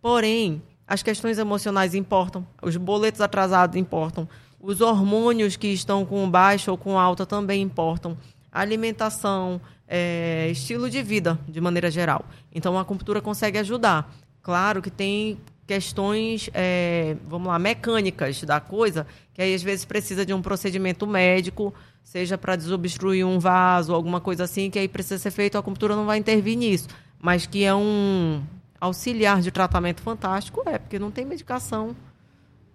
[0.00, 4.28] Porém, as questões emocionais importam, os boletos atrasados importam,
[4.60, 8.16] os hormônios que estão com baixa ou com alta também importam,
[8.52, 12.24] alimentação, é, estilo de vida, de maneira geral.
[12.52, 14.12] Então, a acupuntura consegue ajudar.
[14.42, 20.24] Claro que tem questões, é, vamos lá, mecânicas da coisa, que aí às vezes precisa
[20.24, 21.74] de um procedimento médico,
[22.04, 25.96] seja para desobstruir um vaso, alguma coisa assim, que aí precisa ser feito, a acupuntura
[25.96, 26.88] não vai intervir nisso.
[27.20, 28.42] Mas que é um
[28.80, 31.96] auxiliar de tratamento fantástico, é, porque não tem medicação.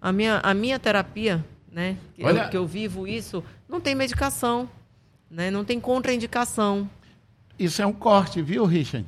[0.00, 3.94] A minha, a minha terapia, né, que, Olha- eu, que eu vivo isso, não tem
[3.94, 4.68] medicação,
[5.30, 6.88] né, não tem contraindicação.
[7.58, 9.06] Isso é um corte, viu, Richard?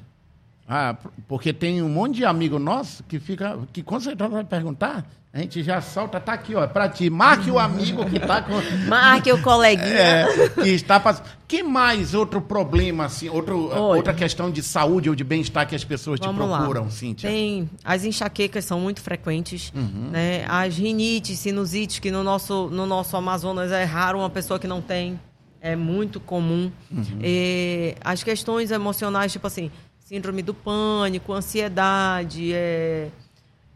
[0.69, 0.97] Ah,
[1.29, 5.39] porque tem um monte de amigo nosso que fica, que com certeza vai perguntar, a
[5.41, 7.11] gente já solta, tá aqui, ó, é pra ti.
[7.11, 8.53] Marque o amigo que tá com.
[8.89, 9.89] Marque o coleguinha.
[9.89, 11.27] É, que está passando.
[11.47, 15.85] Que mais outro problema, assim, outro, outra questão de saúde ou de bem-estar que as
[15.85, 16.91] pessoas te Vamos procuram, lá.
[16.91, 17.29] Cíntia?
[17.29, 20.11] Tem as enxaquecas são muito frequentes, Uhum.
[20.13, 20.45] né?
[20.49, 24.81] As rinites, sinusites que no nosso no nosso Amazonas é raro uma pessoa que não
[24.81, 25.19] tem,
[25.61, 26.71] é muito comum.
[26.93, 27.19] Uhum.
[27.21, 29.71] E as questões emocionais, tipo assim,
[30.05, 33.09] síndrome do pânico, ansiedade, é,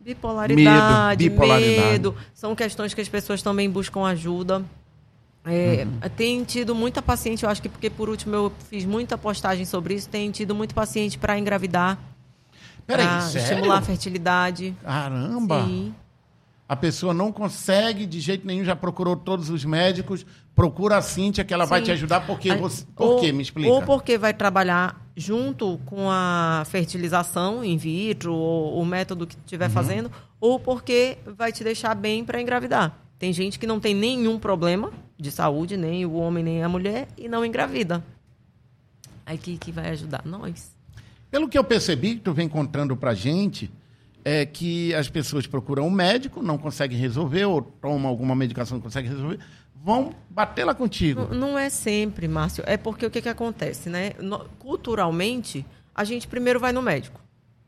[0.00, 1.80] bipolaridade, Medo, bipolaridade.
[1.90, 4.62] medo, são questões que as pessoas também buscam ajuda.
[5.44, 6.10] É, Uhum.
[6.14, 9.94] Tem tido muita paciente, eu acho que porque por último eu fiz muita postagem sobre
[9.94, 11.98] isso, tem tido muito paciente para engravidar,
[12.86, 13.44] Peraí, para sério?
[13.48, 14.74] estimular a fertilidade.
[14.82, 15.64] Caramba!
[15.64, 15.94] Sim.
[16.68, 21.42] A pessoa não consegue de jeito nenhum, já procurou todos os médicos, procura a Cíntia
[21.42, 21.86] que ela vai Sim.
[21.86, 22.84] te ajudar, porque você.
[22.94, 23.32] Por ou- quê?
[23.32, 23.70] Me explica.
[23.70, 29.40] Ou porque vai trabalhar junto com a fertilização in vitro, ou o método que Uhum.
[29.46, 32.94] estiver fazendo, ou porque vai te deixar bem para engravidar.
[33.18, 37.08] Tem gente que não tem nenhum problema de saúde, nem o homem nem a mulher,
[37.16, 38.04] e não engravida.
[39.24, 40.70] Aí que, que vai ajudar nós.
[41.30, 43.70] Pelo que eu percebi, que tu vem contando pra gente,
[44.24, 48.82] é que as pessoas procuram um médico, não conseguem resolver, ou tomam alguma medicação, não
[48.82, 49.38] conseguem resolver,
[49.74, 51.28] vão bater lá contigo.
[51.30, 52.62] Não, não é sempre, Márcio.
[52.66, 54.12] É porque o que, que acontece, né?
[54.20, 55.64] No- culturalmente,
[55.94, 57.20] a gente primeiro vai no médico.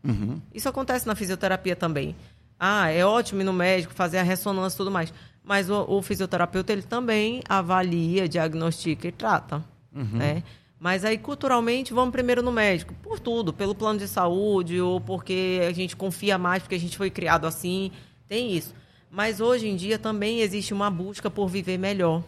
[0.05, 0.41] Uhum.
[0.55, 2.17] Isso acontece na fisioterapia também.
[2.59, 5.13] Ah, é ótimo ir no médico, fazer a ressonância e tudo mais.
[5.43, 9.65] Mas o, o fisioterapeuta, ele também avalia, diagnostica e trata.
[9.93, 10.43] Né?
[10.81, 12.95] Mas aí, culturalmente, vamos primeiro no médico.
[13.03, 13.53] Por tudo.
[13.53, 17.47] Pelo plano de saúde, ou porque a gente confia mais, porque a gente foi criado
[17.47, 17.93] assim.
[18.27, 18.75] Tem isso.
[19.11, 22.23] Mas hoje em dia também existe uma busca por viver melhor.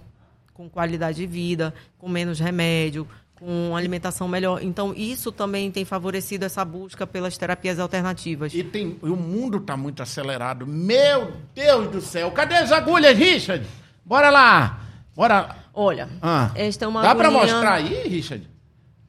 [0.52, 3.08] Com qualidade de vida, com menos remédio,
[3.42, 4.62] com alimentação melhor.
[4.62, 8.52] Então, isso também tem favorecido essa busca pelas terapias alternativas.
[8.52, 10.66] E tem, o mundo tá muito acelerado.
[10.66, 12.30] Meu Deus do céu!
[12.32, 13.66] Cadê as agulhas, Richard?
[14.04, 14.80] Bora lá!
[15.16, 15.61] Bora.
[15.74, 18.48] Olha, Ah, esta é uma Dá pra agulhinha- mostrar aí, Richard?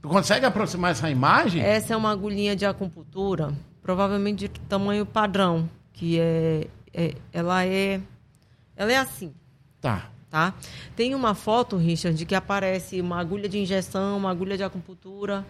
[0.01, 1.61] Tu consegue aproximar essa imagem?
[1.61, 8.01] Essa é uma agulhinha de acupuntura, provavelmente de tamanho padrão, que é, é- ela é
[8.75, 9.31] ela é assim,
[9.79, 10.09] Tá.
[10.29, 10.53] tá?
[10.95, 15.45] Tem uma foto, Richard, que aparece uma agulha de injeção, uma agulha de acupuntura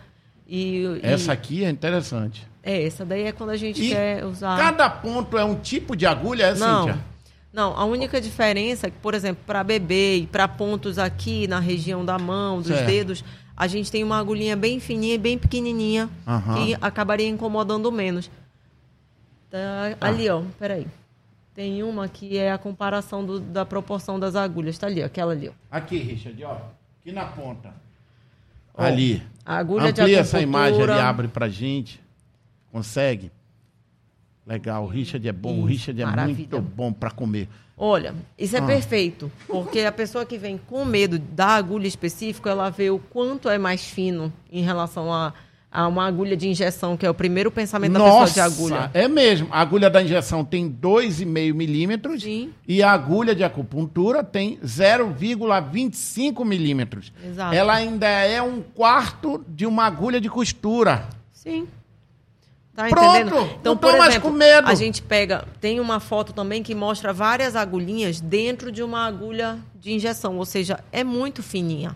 [0.48, 2.46] e, e- Essa aqui é interessante.
[2.62, 5.96] é essa daí é quando a gente E quer usar cada ponto é um tipo
[5.96, 6.84] de agulha, é, Não.
[6.88, 7.13] Cíntia?
[7.54, 11.60] Não, a única diferença é que, por exemplo, para bebê e para pontos aqui na
[11.60, 12.88] região da mão, dos Certo.
[12.88, 13.24] dedos,
[13.56, 16.56] a gente tem uma agulhinha bem fininha e bem pequenininha Aham.
[16.66, 18.30] que acabaria incomodando menos.
[19.52, 20.88] Tá, Ali, ó, peraí.
[21.54, 24.76] Tem uma que é a comparação do- da proporção das agulhas.
[24.80, 25.52] Tá ali, ó, aquela ali, ó.
[25.70, 26.58] Aqui, Richard, ó.
[27.00, 27.72] Aqui na ponta.
[28.76, 29.22] Ó, ali.
[29.46, 32.02] a agulha de Amplia essa imagem ali, abre pra gente.
[32.72, 33.32] Consegue?
[34.46, 35.62] Legal, o Richard é bom.
[35.62, 36.36] o Richard é maravilha.
[36.38, 37.48] muito bom pra comer.
[37.78, 38.66] Olha, isso é Ah.
[38.66, 43.50] perfeito, porque a pessoa que vem com medo da agulha específica, ela vê o quanto
[43.50, 45.34] é mais fino em relação a,
[45.72, 48.92] a uma agulha de injeção, que é o primeiro pensamento da pessoa de agulha.
[48.94, 49.48] É mesmo.
[49.50, 52.52] A agulha da injeção tem 2,5 milímetros Sim.
[52.68, 57.12] e a agulha de acupuntura tem 0,25 milímetros.
[57.26, 57.56] Exato.
[57.56, 61.08] Ela ainda é um quarto de uma agulha de costura.
[61.32, 61.68] Sim.
[62.76, 63.06] Tá Pronto!
[63.16, 63.50] entendendo?
[63.62, 64.68] Então, por mais exemplo, com medo.
[64.68, 69.60] a gente pega, tem uma foto também que mostra várias agulhinhas dentro de uma agulha
[69.80, 71.96] de injeção, ou seja, é muito fininha.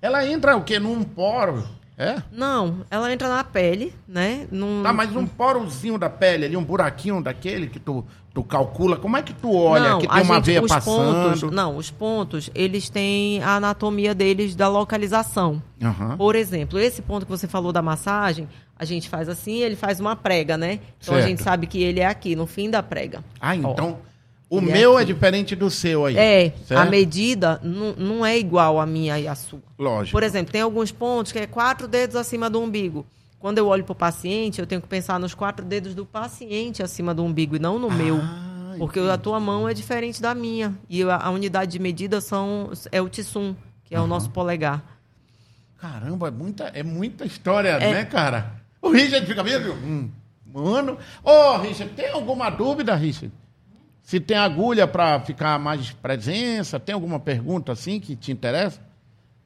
[0.00, 0.78] Ela entra o quê?
[0.78, 1.64] Num poro?
[1.98, 2.22] É?
[2.32, 4.46] Não, ela entra na pele, né?
[4.50, 8.96] Num, Tá, mas um porozinho da pele ali, um buraquinho daquele que tu, tu calcula.
[8.96, 11.12] Como é que tu olha não, que tem uma gente- veia os passando?
[11.38, 15.62] Pontos, não, os pontos, eles têm a anatomia deles da localização.
[15.82, 16.16] Aham.
[16.16, 18.48] Por exemplo, esse ponto que você falou da massagem,
[18.82, 20.80] a gente faz assim, ele faz uma prega, né?
[21.00, 21.28] Então a Certo.
[21.28, 23.22] gente sabe que ele é aqui, no fim da prega.
[23.40, 23.98] Ah, então
[24.50, 25.14] O Ele meu é aqui.
[25.14, 26.16] diferente do seu aí.
[26.18, 26.90] É, a certo?
[26.90, 29.60] medida não- não é igual a minha e a sua.
[29.78, 30.12] Lógico.
[30.12, 33.06] Por exemplo, tem alguns pontos que é quatro dedos acima do umbigo.
[33.38, 36.82] Quando eu olho para o paciente, eu tenho que pensar nos quatro dedos do paciente
[36.82, 38.18] acima do umbigo e não no meu.
[38.20, 40.74] Ah, Porque a tua mão é diferente da minha.
[40.90, 43.54] E a, a unidade de medida são, é o Tissum,
[43.84, 44.82] que é o nosso polegar.
[45.78, 48.52] Caramba, é muita, é muita história, né, cara?
[48.82, 49.72] O Richard fica mesmo.
[49.74, 50.10] Hum,
[50.52, 50.98] mano.
[51.22, 53.32] Ô, Richard, tem alguma dúvida, Richard?
[54.02, 56.80] Se tem agulha para ficar mais presença?
[56.80, 58.80] Tem alguma pergunta assim que te interessa?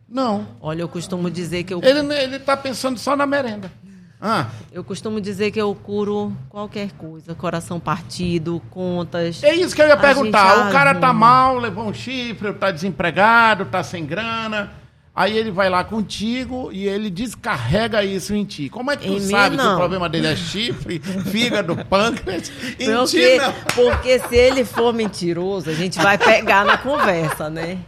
[0.08, 0.46] Não.
[0.60, 3.70] Olha, eu costumo dizer que eu, Ele, ele tá pensando só na merenda.
[4.18, 9.42] Ah, eu costumo dizer que eu curo qualquer coisa, coração partido, contas.
[9.44, 10.68] é isso que eu ia perguntar.
[10.68, 11.26] O cara tá arruma.
[11.26, 14.72] mal, levou um chifre, tá desempregado, tá sem grana.
[15.18, 18.68] Aí ele vai lá contigo e ele descarrega isso em ti.
[18.68, 19.76] Como é que tu Em mim, sabe que o não.
[19.78, 20.98] problema dele é chifre,
[21.30, 22.52] fígado, pâncreas?
[22.78, 23.52] Em ti, Porque, não.
[23.74, 27.78] porque se ele for mentiroso, a gente vai pegar na conversa, né?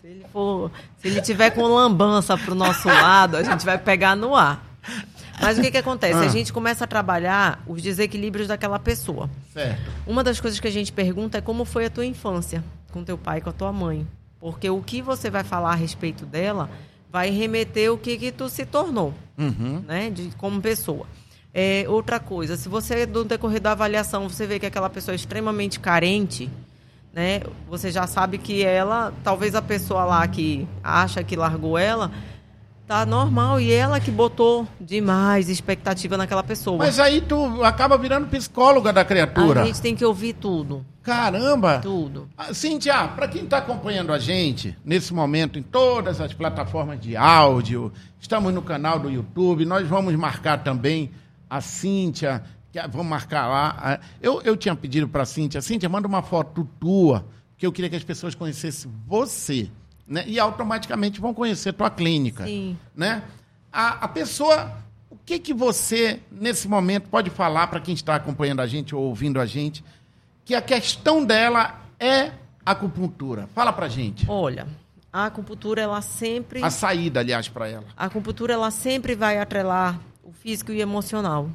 [0.00, 4.16] Se ele for, se ele tiver com lambança pro nosso lado, a gente vai pegar
[4.16, 4.64] no ar.
[5.42, 6.14] Mas o que que acontece?
[6.14, 6.20] Ah.
[6.22, 9.28] A gente começa a trabalhar os desequilíbrios daquela pessoa.
[9.52, 9.78] Certo.
[10.06, 13.18] Uma das coisas que a gente pergunta é como foi a tua infância com teu
[13.18, 14.06] pai e com a tua mãe.
[14.42, 16.68] Porque o que você vai falar a respeito dela
[17.08, 19.84] vai remeter o que, que tu se tornou, Uhum.
[19.86, 20.10] né?
[20.10, 21.06] De, como pessoa.
[21.54, 25.16] É, outra coisa, se você, no decorrer da avaliação, você vê que aquela pessoa é
[25.16, 26.50] extremamente carente,
[27.12, 27.42] né?
[27.68, 32.10] Você já sabe que ela, talvez a pessoa lá que acha que largou ela,
[32.84, 33.60] tá normal.
[33.60, 36.78] E ela que botou demais expectativa naquela pessoa.
[36.78, 39.62] Mas aí tu acaba virando psicóloga da criatura.
[39.62, 40.84] a gente tem que ouvir tudo.
[41.02, 41.80] Caramba!
[41.80, 42.28] Tudo.
[42.36, 47.16] Ah, Cíntia, para quem está acompanhando a gente nesse momento em todas as plataformas de
[47.16, 51.10] áudio, estamos no canal do YouTube, nós vamos marcar também
[51.50, 54.00] a Cíntia, que vamos marcar lá.
[54.20, 57.26] Eu, eu tinha pedido para a Cíntia, Cíntia, manda uma foto tua,
[57.58, 59.68] que eu queria que as pessoas conhecessem você,
[60.06, 60.24] né?
[60.26, 62.78] E automaticamente vão conhecer tua clínica, Sim.
[62.94, 63.22] né?
[63.72, 64.72] A, a pessoa,
[65.10, 69.02] o que que você nesse momento pode falar para quem está acompanhando a gente ou
[69.02, 69.82] ouvindo a gente?
[70.44, 72.32] Que a questão dela é
[72.64, 73.48] acupuntura.
[73.54, 74.24] Fala pra gente.
[74.28, 74.66] Olha,
[75.12, 77.84] a acupuntura ela sempre A saída, aliás, pra ela.
[77.96, 81.50] a acupuntura ela sempre vai atrelar o físico e emocional.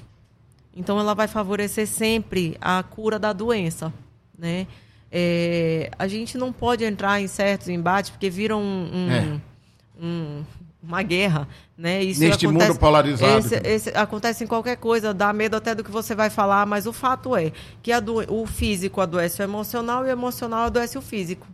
[0.76, 3.92] Então ela vai favorecer sempre a cura da doença,
[4.38, 4.68] né?
[5.12, 9.40] É, a gente não pode entrar em certos embates porque viram um, um- É.
[10.00, 10.44] um-
[10.88, 12.02] uma guerra, né?
[12.02, 13.38] Isso Neste mundo polarizado.
[13.40, 16.88] Esse, esse- acontece em qualquer coisa, dá medo até do que você vai falar, mas
[16.88, 17.52] o fato é
[17.84, 21.46] que a do- o físico adoece o emocional e o emocional adoece o físico.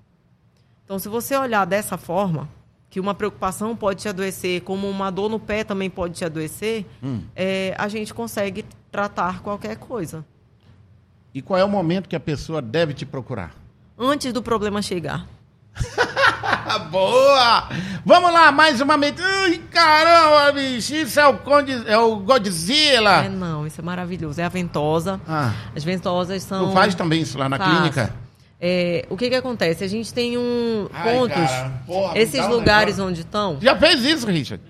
[0.86, 2.48] Então, se você olhar dessa forma,
[2.90, 6.86] que uma preocupação pode te adoecer, como uma dor no pé também pode te adoecer,
[7.02, 7.22] Hum.
[7.36, 10.24] é, a gente consegue tratar qualquer coisa
[11.34, 13.56] E qual é o momento que a pessoa deve te procurar?
[13.98, 15.26] antes do problema chegar.
[16.74, 17.70] Ah, boa!
[18.04, 19.14] Vamos lá, mais uma vez.
[19.22, 23.26] Ai, caramba, bicho, isso é o, Conde, é o Godzilla.
[23.26, 24.42] É, não, isso é maravilhoso.
[24.42, 25.22] É a ventosa.
[25.28, 26.68] Ah, As ventosas são.
[26.70, 28.12] tu faz também isso lá na clínica?
[28.60, 29.84] É, o que que acontece?
[29.84, 31.36] A gente tem um Ai, pontos.
[31.36, 33.58] cara, porra, esses lugares onde estão.
[33.62, 34.64] Já fez isso, Richard?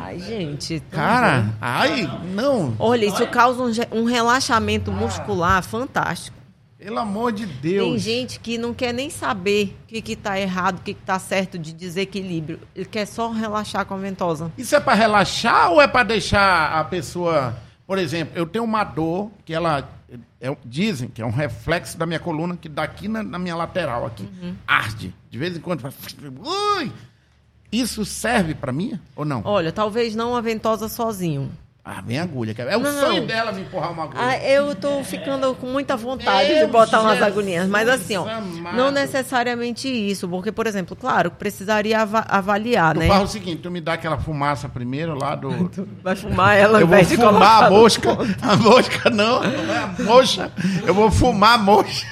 [0.00, 0.82] Ai, gente.
[0.90, 1.52] Cara, bom.
[1.60, 2.74] ai, não.
[2.78, 6.37] Olha, isso causa um, um relaxamento muscular fantástico.
[6.88, 7.86] Pelo amor de Deus.
[7.86, 11.58] Tem gente que não quer nem saber o que está errado, o que está certo
[11.58, 12.60] de desequilíbrio.
[12.74, 14.50] Ele quer só relaxar com a ventosa.
[14.56, 17.54] Isso é pra relaxar ou é pra deixar a pessoa.
[17.86, 19.86] Por exemplo, eu tenho uma dor que ela.
[20.40, 24.06] é- dizem que é um reflexo da minha coluna, que daqui na, na minha lateral
[24.06, 24.26] aqui.
[24.42, 24.54] Uhum.
[24.66, 25.14] Arde.
[25.30, 25.94] De vez em quando faz.
[26.78, 26.90] Ui!
[27.70, 29.42] Isso serve pra mim ou não?
[29.44, 31.50] Olha, talvez não a ventosa sozinho.
[31.90, 32.54] Ah, vem agulha.
[32.58, 33.00] É o Não.
[33.00, 34.20] sonho dela me empurrar uma agulha.
[34.20, 37.66] Ah, eu tô ficando com muita vontade Meu de botar umas Jesus agulhinhas.
[37.66, 38.76] Mas assim, ó, amado.
[38.76, 40.28] não necessariamente isso.
[40.28, 43.08] Porque, por exemplo, claro, precisaria ava- avaliar, tu né?
[43.08, 45.70] faz o seguinte, tu me dá aquela fumaça primeiro lá do.
[46.04, 48.08] Vai fumar ela Eu vou fumar colocar a mosca.
[48.42, 50.52] A mosca não, não é a moxa.
[50.86, 52.06] Eu vou fumar a moxa.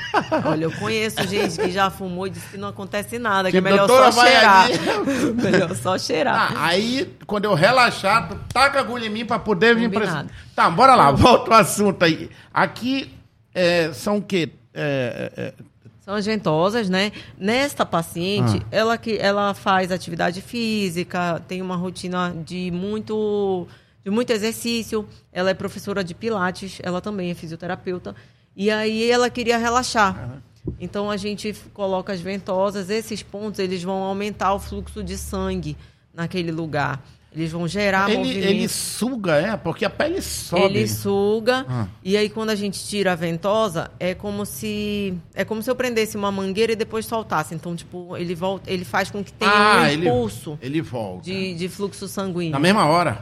[0.47, 3.59] Olha, eu conheço gente que já fumou e disse que não acontece nada, que, Que
[3.59, 4.69] é melhor só vai cheirar.
[5.37, 6.53] melhor só cheirar.
[6.57, 10.31] Ah, aí, quando eu relaxar, tu taca a agulha em mim pra poder pra Combinado.
[10.55, 12.31] Tá, bora lá, volta ao assunto aí.
[12.53, 13.13] Aqui
[13.55, 14.51] é, são o quê?
[14.75, 15.55] É, é, é,
[16.01, 17.11] São as ventosas, né?
[17.39, 18.67] Nesta paciente, Ah.
[18.71, 23.67] ela que ela faz atividade física, tem uma rotina de muito
[24.05, 25.09] de muito exercício.
[25.33, 28.15] Ela é professora de pilates, ela também é fisioterapeuta.
[28.55, 30.41] E aí ela queria relaxar.
[30.81, 35.77] Então a gente coloca as ventosas, esses pontos eles vão aumentar o fluxo de sangue
[36.15, 37.03] naquele lugar.
[37.37, 38.47] Eles vão gerar Ele, movimento.
[38.49, 39.57] ele suga, é?
[39.59, 40.65] Porque a pele sobe.
[40.65, 41.87] Ele suga Ah.
[42.03, 45.77] e aí quando a gente tira a ventosa é como se é como se eu
[45.77, 47.55] prendesse uma mangueira e depois soltasse.
[47.55, 51.25] Então tipo ele volta, ele faz com que tenha ah, um ele, impulso ele volta.
[51.25, 53.21] de, de fluxo sanguíneo, Na mesma hora.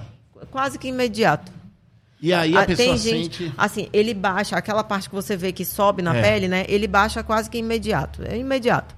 [0.48, 1.50] quase que imediato.
[2.22, 3.54] E aí a Ah, pessoa tem gente, sente...
[3.58, 6.22] assim, ele baixa aquela parte que você vê que sobe na É.
[6.22, 6.64] pele, né?
[6.68, 8.94] Ele baixa quase que imediato, é imediato.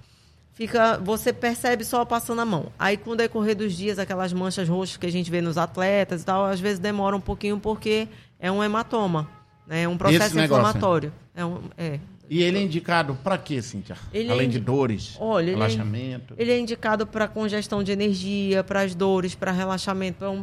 [0.57, 2.72] Fica, você percebe só passando a mão.
[2.78, 6.22] Aí, com o decorrer dos dias, aquelas manchas roxas que a gente vê nos atletas
[6.22, 8.09] e tal, às vezes demora um pouquinho porque
[8.40, 9.28] é um hematoma,
[9.66, 9.82] né?
[9.82, 11.12] É um processo inflamatório.
[11.34, 12.00] É um, é.
[12.30, 13.98] E ele é indicado pra quê, Cíntia?
[14.14, 16.34] Ele é Além indi- de dores, Olha, ele é- relaxamento.
[16.38, 20.42] Ele é indicado para congestão de energia, para as dores, para relaxamento, para um,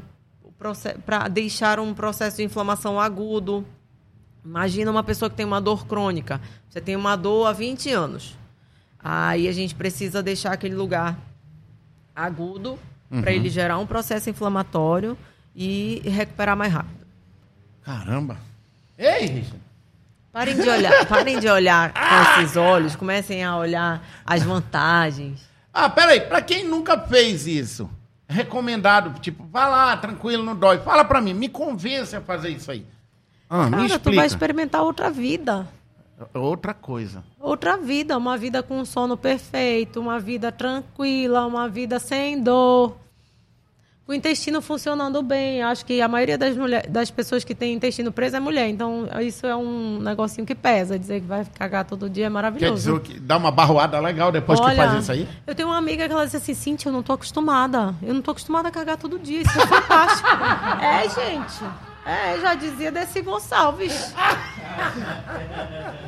[1.03, 3.66] para deixar um processo de inflamação agudo.
[4.45, 6.39] Imagina uma pessoa que tem uma dor crônica.
[6.70, 8.38] Você tem uma dor há 20 anos.
[9.04, 11.18] Aí a gente precisa deixar aquele lugar
[12.16, 12.80] agudo
[13.10, 13.36] para Uhum.
[13.38, 15.18] ele gerar um processo inflamatório
[15.56, 17.06] e recuperar mais rápido.
[17.84, 18.38] Caramba.
[18.97, 19.62] Ei, Richard.
[20.32, 25.47] Parem de olhar, parem de olhar com esses olhos, comecem a olhar as vantagens.
[25.72, 27.88] Ah, peraí, pra quem nunca fez isso,
[28.28, 30.80] é recomendado, tipo, vá lá, tranquilo, não dói.
[30.80, 32.84] Fala pra mim, me convence a fazer isso aí.
[33.49, 34.26] Ah, me Cara, tu vai explica.
[34.26, 35.68] experimentar outra vida.
[36.34, 37.24] Outra coisa.
[37.39, 42.97] Outra vida, uma vida com sono perfeito, uma vida tranquila, uma vida sem dor.
[44.05, 45.64] O intestino funcionando bem.
[45.64, 48.68] Acho que a maioria das, mulher, das pessoas que tem intestino preso é mulher.
[48.68, 50.99] Então, isso é um negocinho que pesa.
[50.99, 52.99] Dizer que vai cagar todo dia é Quer maravilhoso.
[52.99, 55.28] dizer, que dá uma barroada legal depois que Olha, faz isso aí?
[55.47, 57.95] Eu tenho uma amiga que ela disse assim, Cintia, eu não tô acostumada.
[58.01, 59.41] Eu não tô acostumada a cagar todo dia.
[59.41, 60.28] Isso é fantástico.
[60.84, 61.64] é, gente.
[62.05, 64.14] É, já dizia Desi Gonçalves.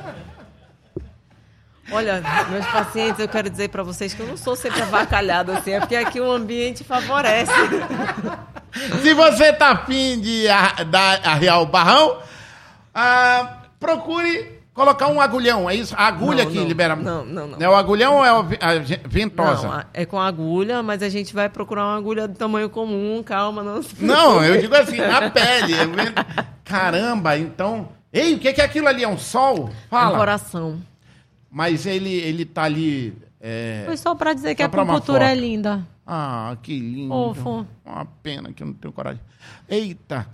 [1.92, 5.72] Olha, meus pacientes, eu quero dizer pra vocês que eu não sou sempre avacalhada assim,
[5.72, 7.52] é porque aqui o ambiente favorece.
[9.02, 12.18] Se você tá afim de a- dar arrear o barrão,
[12.94, 15.94] ah, procure colocar um agulhão, é isso?
[15.98, 16.96] A agulha Não, que não, libera.
[16.96, 17.58] não, não, não.
[17.62, 19.68] É o agulhão ou é a ventosa?
[19.68, 23.64] Não, é com agulha, mas a gente vai procurar uma agulha de tamanho comum, calma,
[23.64, 25.74] não se Não, eu digo assim, na pele.
[26.66, 27.90] Caramba, então.
[28.12, 29.04] Ei, o que é aquilo ali?
[29.04, 29.70] É um sol?
[29.70, 30.18] É um Fala.
[30.18, 30.78] coração.
[31.58, 33.18] Mas ele, ele tá ali.
[33.40, 35.88] é, Foi só pra dizer que Só a pra uma acupuntura é linda.
[36.06, 37.08] Ah, que lindo.
[37.14, 37.66] Fofo.
[37.86, 39.22] Uma pena que eu não tenho coragem.
[39.70, 40.28] Eita.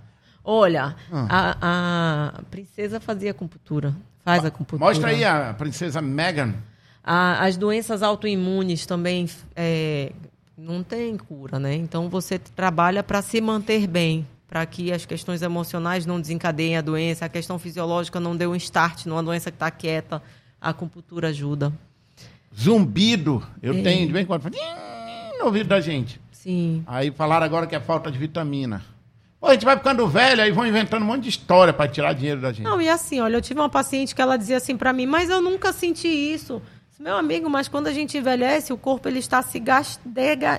[0.44, 1.56] Olha, Ah.
[1.60, 3.94] a, a princesa fazia acupuntura.
[4.24, 4.84] Faz acupuntura.
[4.84, 6.54] Mostra aí a princesa Megan.
[7.04, 10.10] A- as doenças autoimunes também é,
[10.58, 11.76] não tem cura, né?
[11.76, 16.80] Então você trabalha para se manter bem, para que as questões emocionais não desencadeiem a
[16.80, 20.20] doença, a questão fisiológica não dê um start numa doença que está quieta.
[20.62, 21.72] A acupuntura ajuda.
[22.58, 23.42] Zumbido.
[23.60, 23.82] Eu É.
[23.82, 24.48] tenho de vez em quando.
[25.38, 26.20] No ouvido da gente.
[26.30, 26.84] Sim.
[26.86, 28.84] Aí falaram agora que é falta de vitamina.
[29.40, 32.12] Pô, a gente vai ficando velho, aí vão inventando um monte de história pra tirar
[32.12, 32.62] dinheiro da gente.
[32.62, 35.28] Não, e assim, olha, eu tive uma paciente que ela dizia assim para mim, mas
[35.28, 36.62] eu nunca senti isso.
[37.00, 39.60] Meu amigo, mas quando a gente envelhece, o corpo ele está se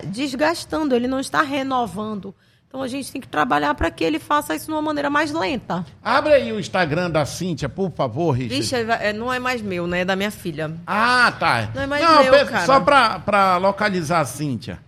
[0.06, 2.36] desgastando, ele não está renovando.
[2.74, 5.32] Então a gente tem que trabalhar para que ele faça isso de uma maneira mais
[5.32, 5.86] lenta.
[6.04, 8.56] Abre aí o Instagram da Cíntia, por favor, Richard.
[8.64, 10.00] Vixe, é- não é mais meu, né?
[10.00, 10.72] É da minha filha.
[10.88, 11.70] Ah, tá.
[11.76, 12.66] Não é mais Não, meu, cara.
[12.66, 14.80] Só pra, pra localizar a Cíntia.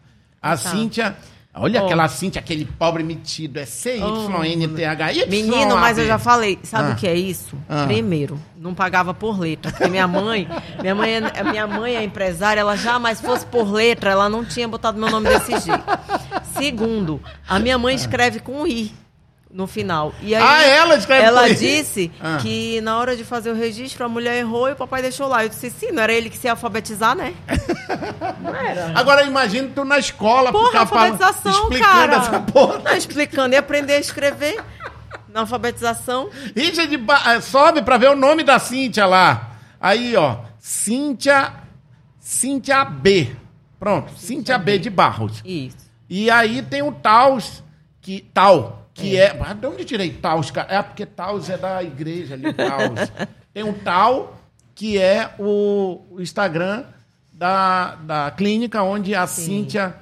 [0.42, 0.72] A Tá.
[0.72, 1.16] Cíntia.
[1.58, 1.86] Olha Ó.
[1.86, 3.58] aquela Cíntia, aquele pobre metido.
[3.60, 5.14] É C-Y-N-T-H.
[5.14, 6.94] Y, Menino, mas eu já falei, sabe Ah.
[6.94, 7.56] o que é isso?
[7.70, 7.86] Ah.
[7.86, 10.50] Primeiro, não pagava por letra, porque minha mãe,
[10.82, 14.68] minha mãe, é- minha mãe é empresária, ela jamais fosse por letra, ela não tinha
[14.68, 15.84] botado meu nome desse jeito.
[16.58, 18.92] Segundo, a minha mãe escreve com i
[19.52, 20.14] no final.
[20.22, 22.38] E aí, Ah, ela escreve Ela disse Ah.
[22.42, 25.44] que na hora de fazer o registro a mulher errou e o papai deixou lá.
[25.46, 27.34] Eu disse, sim, não era ele que se ia alfabetizar, né?
[28.42, 28.92] Não era.
[29.00, 32.16] Agora imagina tu na escola, Porra, alfabetização, explicando cara.
[32.18, 32.80] essa porra.
[32.84, 34.62] Não, explicando e aprender a escrever
[35.30, 36.30] na alfabetização.
[36.56, 39.52] Richard, ba- eh, sobe pra ver o nome da Cíntia lá.
[39.80, 40.38] Aí, ó.
[40.60, 41.54] Cíntia.
[42.20, 43.36] Cíntia B.
[43.80, 45.42] Pronto, Cíntia B de Barros.
[45.46, 45.85] Isso.
[46.10, 47.64] E aí tem o Taos,
[48.02, 49.38] que, Tal, que é.
[49.42, 50.74] Ah, de onde tirei Taos, cara?
[50.74, 53.12] É porque Taos é da igreja ali, Taos.
[53.54, 54.38] tem o Tal,
[54.74, 56.84] que é o, o Instagram
[57.34, 59.96] da, da clínica onde a Cíntia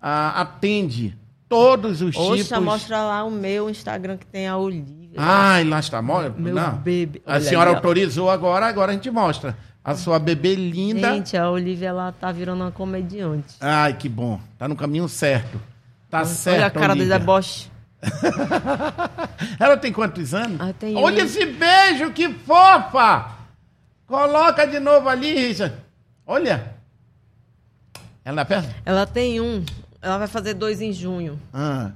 [0.00, 1.16] ah, atende
[1.48, 2.62] todos os Oxa, tipos.
[2.62, 5.10] mostra lá o meu Instagram que tem a Olivia.
[5.16, 6.00] Ai, lá está.
[6.00, 6.74] Mo- Meu Não.
[6.76, 7.20] bebê.
[7.26, 9.56] A Olha senhora aí, autorizou agora, agora a gente mostra.
[9.82, 11.14] A sua bebê linda.
[11.14, 13.56] Gente, a Olivia ela tá virando uma comediante.
[13.60, 14.38] Ai, que bom.
[14.58, 15.60] Tá no caminho certo.
[16.10, 16.56] Tá certo.
[16.58, 17.08] Olha a cara Olivia.
[17.10, 17.70] da deboche.
[19.58, 20.58] Ela tem quantos anos?
[20.60, 21.26] Ah, tem Olha um.
[21.26, 23.30] esse beijo, que fofa!
[24.06, 25.74] Coloca de novo ali, Richard.
[26.26, 26.74] Olha.
[28.24, 28.74] Ela perto?
[28.84, 29.64] Ela tem um.
[30.02, 31.38] Ela vai fazer dois em junho.
[31.52, 31.90] Ah.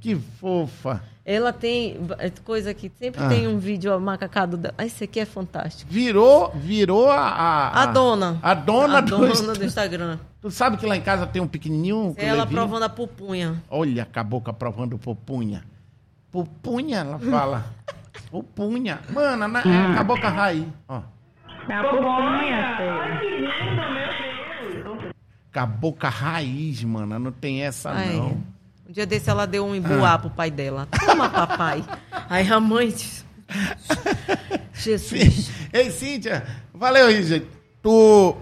[0.00, 1.02] Que fofa.
[1.24, 3.28] Ela tem é, coisa que sempre Ah.
[3.28, 4.74] tem um vídeo macacado dela.
[4.78, 5.90] Ah, esse aqui é fantástico.
[5.92, 7.18] Virou, virou a...
[7.20, 8.38] A, A dona.
[8.42, 9.18] A dona, a do...
[9.18, 10.18] dona do Instagram.
[10.40, 12.14] Tu sabe que lá em casa tem um pequenininho?
[12.16, 12.58] que eu Ela levinho?
[12.60, 13.62] provando a pupunha.
[13.68, 15.62] Olha a boca provando pupunha.
[16.32, 17.66] Pupunha, ela fala.
[18.30, 19.00] pupunha.
[19.10, 20.64] Mano, na, é a boca raiz.
[20.88, 21.02] Ó.
[21.68, 22.76] Na pupunha,
[23.20, 23.50] filho.
[25.52, 27.18] Com a boca raiz, mano.
[27.18, 28.16] Não tem essa, Ai.
[28.16, 28.38] não.
[28.90, 30.18] Um dia desse ela deu um emboá Ah.
[30.18, 30.88] pro pai dela.
[31.06, 31.84] Toma, papai.
[32.28, 32.88] Aí a mãe.
[32.88, 33.24] disse,
[34.74, 35.48] Jesus.
[35.72, 36.44] Ei, Cíntia.
[36.74, 37.46] Valeu, Richard.
[37.80, 38.36] Tu,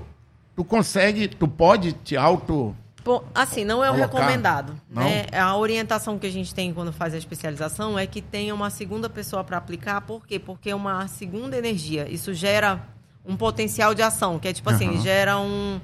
[0.57, 2.75] tu consegue, tu pode te auto...
[3.05, 4.21] Bom, assim, não é o Colocar?
[4.21, 4.81] recomendado.
[4.89, 5.03] Não?
[5.05, 5.27] Né?
[5.39, 9.11] A orientação que a gente tem quando faz a especialização é que tenha uma segunda
[9.11, 10.01] pessoa para aplicar.
[10.01, 10.39] Por quê?
[10.39, 12.09] Porque é uma segunda energia.
[12.11, 12.81] Isso gera
[13.23, 15.03] um potencial de ação, que é tipo assim, Aham.
[15.03, 15.79] gera um.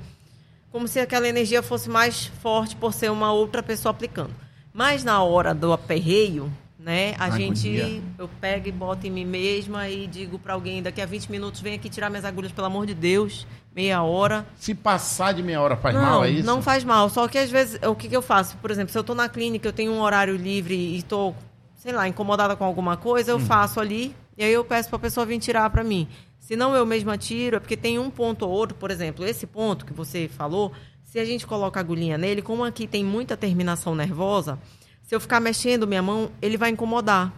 [0.72, 4.30] Como se aquela energia fosse mais forte por ser uma outra pessoa aplicando.
[4.74, 7.46] Mas na hora do aperreio, né, a Agonia.
[7.46, 8.02] gente.
[8.18, 11.60] Eu pego e boto em mim mesma e digo para alguém: daqui a 20 minutos
[11.60, 13.46] vem aqui tirar minhas agulhas, pelo amor de Deus.
[13.74, 14.44] Meia hora.
[14.56, 16.46] Se passar de meia hora faz não, mal, é isso?
[16.46, 17.08] Não faz mal.
[17.08, 18.56] Só que às vezes, o que, que eu faço?
[18.58, 21.34] Por exemplo, se eu estou na clínica, eu tenho um horário livre e estou,
[21.76, 23.38] sei lá, incomodada com alguma coisa, Hum.
[23.38, 26.06] eu faço ali e aí eu peço para a pessoa vir tirar para mim.
[26.38, 29.46] Se não eu mesma tiro, é porque tem um ponto ou outro, por exemplo, esse
[29.46, 30.72] ponto que você falou,
[31.14, 34.58] se a gente coloca a agulhinha nele, como aqui tem muita terminação nervosa,
[35.00, 37.32] se eu ficar mexendo minha mão, ele vai incomodar.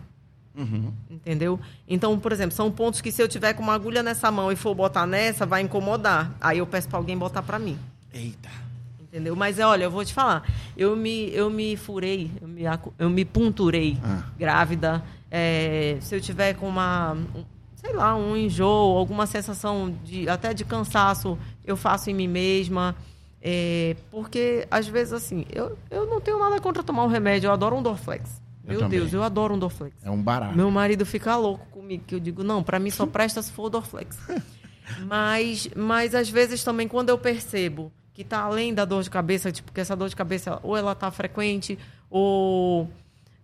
[0.56, 0.90] Uhum.
[1.10, 1.60] Entendeu?
[1.86, 4.56] Então, por exemplo, são pontos que se eu tiver com uma agulha nessa mão e
[4.56, 6.34] for botar nessa, vai incomodar.
[6.40, 7.78] Aí eu peço para alguém botar para mim.
[8.14, 8.48] Eita.
[8.98, 9.36] Entendeu?
[9.36, 12.62] Mas olha, eu vou te falar, eu me, eu me furei, eu me,
[12.98, 14.22] eu me punturei Ah.
[14.38, 15.04] grávida.
[15.30, 20.54] É, se eu tiver com uma, um- sei lá, um enjoo, alguma sensação de até
[20.54, 22.96] de cansaço, eu faço em mim mesma.
[23.48, 27.52] É, porque, às vezes, assim, eu, eu não tenho nada contra tomar um remédio, eu
[27.52, 28.42] adoro um Dorflex.
[28.64, 28.98] Eu Meu também.
[28.98, 29.94] Deus, eu adoro um Dorflex.
[30.02, 30.56] É um barato.
[30.56, 33.66] Meu marido fica louco comigo, que eu digo, não, pra mim só presta se for
[33.66, 34.18] o Dorflex.
[35.06, 39.52] mas, mas às vezes também quando eu percebo que tá além da dor de cabeça,
[39.52, 41.78] tipo, que essa dor de cabeça ou ela tá frequente,
[42.10, 42.90] ou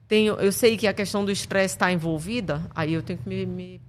[0.08, 3.46] tem, eu sei que a questão do estresse está envolvida, aí eu tenho que me,
[3.46, 3.80] me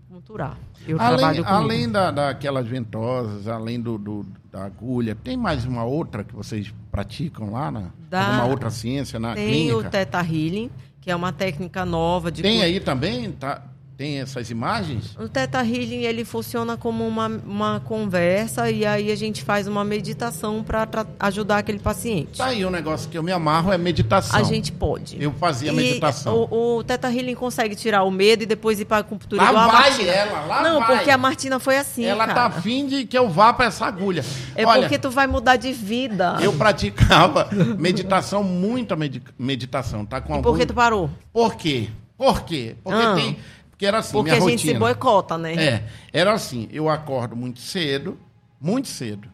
[0.88, 6.24] Eu Além, além da, daquelas ventosas, além do, do- da agulha, tem mais uma outra
[6.24, 7.72] que vocês praticam lá?
[7.72, 9.78] Na, Da- Alguma outra ciência na tem clínica?
[9.88, 10.70] o Theta Healing,
[11.02, 13.32] que é uma técnica nova de Tem cu- aí também?
[13.32, 13.62] Tá,
[14.04, 15.16] tem essas imagens?
[15.18, 19.86] O Theta Healing ele funciona como uma, uma conversa e aí a gente faz uma
[19.86, 22.38] meditação para ajudar aquele paciente.
[22.38, 24.38] Tá aí um negócio que eu me amarro, é meditação.
[24.38, 25.16] A gente pode.
[25.24, 26.50] Eu fazia E meditação.
[26.52, 29.50] O, o Theta Healing consegue tirar o medo e depois ir para a acupuntura Lá
[29.52, 30.12] igual a vai Martina.
[30.12, 30.98] ela, lá Não, vai.
[30.98, 32.34] porque a Martina foi assim, Ela cara.
[32.50, 34.26] tá afim de que eu vá para essa agulha.
[34.54, 36.40] É Olha, porque tu vai mudar de vida.
[36.42, 37.48] eu praticava
[37.80, 40.20] meditação, muita medi- meditação, tá?
[40.20, 40.50] Com E algum...
[40.50, 41.10] por que tu parou?
[41.32, 41.88] Por quê?
[42.18, 42.76] Por quê?
[42.84, 43.16] Porque Ah.
[43.16, 43.38] tem...
[43.74, 44.80] Porque era assim, Porque minha a gente se rotina.
[44.80, 45.56] boicota, né?
[45.56, 48.18] É, era assim, eu acordo muito cedo,
[48.62, 49.28] muito cedo.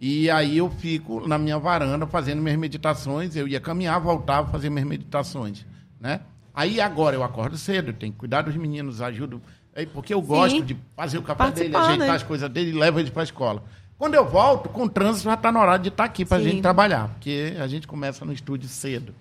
[0.00, 4.70] E aí eu fico na minha varanda fazendo minhas meditações, eu ia caminhar, voltava, fazer
[4.70, 5.64] minhas meditações,
[6.00, 6.20] né?
[6.54, 9.40] Aí agora eu acordo cedo, tenho que cuidar dos meninos, ajudo,
[9.74, 12.14] é, porque eu gosto de fazer o café dele, Participar, ajeitar né?
[12.14, 13.62] as coisas dele e levo eles para a escola.
[13.96, 16.40] Quando eu volto, com o trânsito já está na hora de estar aqui para a
[16.40, 16.48] Sim.
[16.48, 19.14] gente trabalhar, porque a gente começa no estúdio cedo.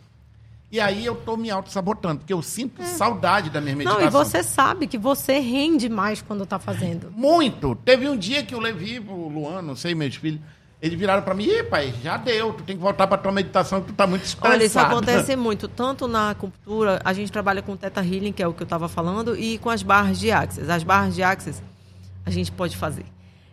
[0.71, 3.99] E aí eu tô me auto-sabotando, porque eu sinto saudade da minha meditação.
[3.99, 7.11] Não, e você sabe que você rende mais quando tá fazendo.
[7.11, 7.75] Muito.
[7.83, 10.39] Teve um dia que o Levi, o Luan, não sei, meus filhos,
[10.81, 13.81] eles viraram pra mim, Ih, pai, já deu, tu tem que voltar pra tua meditação,
[13.81, 14.55] que tu tá muito estressado.
[14.55, 18.47] Olha, isso acontece muito, tanto na acupuntura, a gente trabalha com Theta Healing, que é
[18.47, 20.69] o que eu estava falando, e com as barras de Axis.
[20.69, 21.61] As barras de Axis
[22.25, 23.05] a gente pode fazer.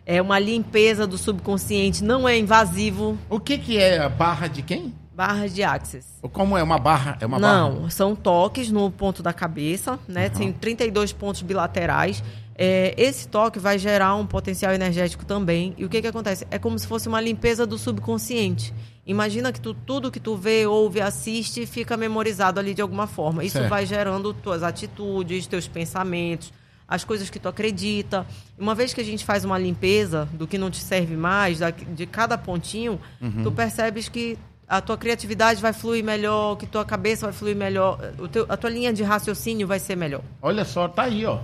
[0.05, 3.17] É uma limpeza do subconsciente, não é invasivo.
[3.29, 4.93] O que que é a barra de quem?
[5.19, 6.05] Barras de Axis.
[6.31, 7.17] Como é uma barra?
[7.19, 7.57] É uma barra?
[7.69, 10.29] Não, são toques no ponto da cabeça, né?
[10.29, 12.23] Tem 32 pontos bilaterais.
[12.55, 15.73] É, esse toque vai gerar um potencial energético também.
[15.77, 16.47] E o que, que acontece?
[16.49, 18.73] É como se fosse uma limpeza do subconsciente.
[19.05, 23.43] Imagina que tu, tudo que tu vê, ouve, assiste, fica memorizado ali de alguma forma.
[23.43, 23.69] Isso Certo.
[23.69, 26.53] vai gerando tuas atitudes, teus pensamentos,
[26.87, 28.25] as coisas que tu acredita.
[28.57, 31.71] Uma vez que a gente faz uma limpeza do que não te serve mais, da-
[31.71, 32.97] de cada pontinho,
[33.43, 34.37] tu percebes que
[34.69, 38.55] a tua criatividade vai fluir melhor, que tua cabeça vai fluir melhor, o teu- a
[38.55, 40.21] tua linha de raciocínio vai ser melhor.
[40.41, 41.39] Olha só, tá aí, ó.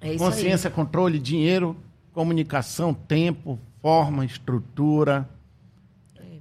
[0.00, 1.76] É isso Consciência, controle, dinheiro,
[2.14, 5.28] comunicação, tempo, forma, estrutura.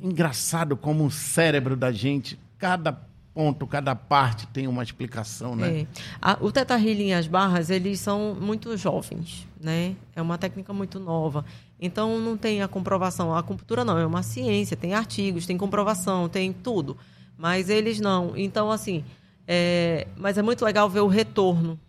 [0.01, 2.93] Engraçado como o cérebro da gente, cada
[3.33, 5.81] ponto, cada parte tem uma explicação, né?
[5.81, 5.88] É.
[6.21, 9.95] A- o Teta Healing e as barras, eles são muito jovens, né?
[10.15, 11.43] É uma técnica muito nova.
[11.80, 13.34] Então, não tem a comprovação.
[13.34, 16.97] A acupuntura não, é uma ciência, tem artigos, tem comprovação, tem tudo.
[17.38, 18.34] Mas eles não.
[18.36, 19.03] Então, assim,
[19.49, 21.80] É, mas é muito legal ver o retorno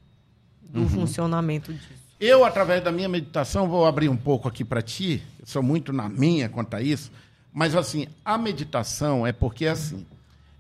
[0.62, 0.89] do Uhum.
[0.89, 1.89] funcionamento disso.
[2.20, 5.20] Eu, através da minha meditação, vou abrir um pouco aqui para ti.
[5.41, 7.11] Eu sou muito na minha quanto a isso.
[7.53, 10.07] Mas, assim, a meditação é porque, assim,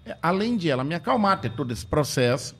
[0.04, 2.56] é, além de ela me acalmar, ter todo esse processo,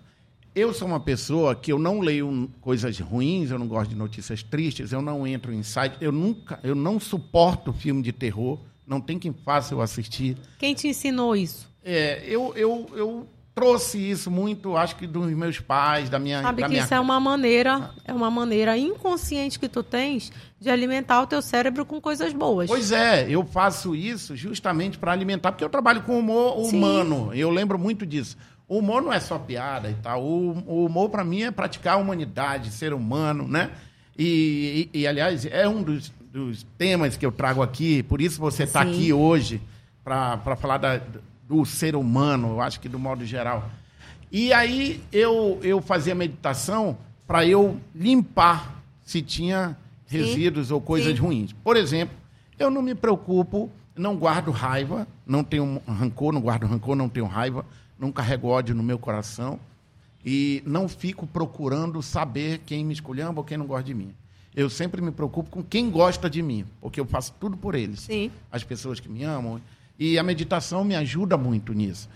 [0.59, 4.42] eu sou uma pessoa que eu não leio coisas ruins, eu não gosto de notícias
[4.42, 9.00] tristes, eu não entro em site, eu nunca, eu não suporto filme de terror, não
[9.00, 10.36] tem quem faça eu assistir.
[10.59, 11.68] Quem te ensinou isso?
[11.84, 16.42] É, eu, eu, eu trouxe isso muito, acho que dos meus pais, da minha...
[16.42, 16.84] Sabe da que minha...
[16.84, 21.42] isso é uma maneira, é uma maneira inconsciente que tu tens de alimentar o teu
[21.42, 22.68] cérebro com coisas boas.
[22.68, 26.76] Pois é, eu faço isso justamente para alimentar, porque eu trabalho com humor Sim.
[26.76, 27.32] humano.
[27.34, 28.36] Eu lembro muito disso.
[28.68, 30.22] O humor não é só piada e tal.
[30.22, 33.70] O, o humor, para mim, é praticar a humanidade, ser humano, né?
[34.16, 38.02] E, e- e, aliás, é um dos, dos temas que eu trago aqui.
[38.02, 39.60] Por isso você está aqui hoje
[40.04, 41.00] para falar da-
[41.48, 43.70] do ser humano, eu acho que do modo geral.
[44.30, 50.18] E aí eu, eu fazia meditação para eu limpar se tinha Sim.
[50.18, 51.22] resíduos ou coisas Sim.
[51.22, 51.52] ruins.
[51.64, 52.14] Por exemplo,
[52.58, 57.26] eu não me preocupo, não guardo raiva, não tenho rancor, não guardo rancor, não tenho
[57.26, 57.64] raiva,
[57.99, 59.59] não carrego ódio no meu coração
[60.24, 64.14] e não fico procurando saber quem me esculhamba ou quem não gosta de mim.
[64.55, 68.01] Eu sempre me preocupo com quem gosta de mim, porque eu faço tudo por eles.
[68.01, 68.30] Sim.
[68.51, 69.61] As pessoas que me amam.
[69.99, 72.09] E a meditação me ajuda muito nisso.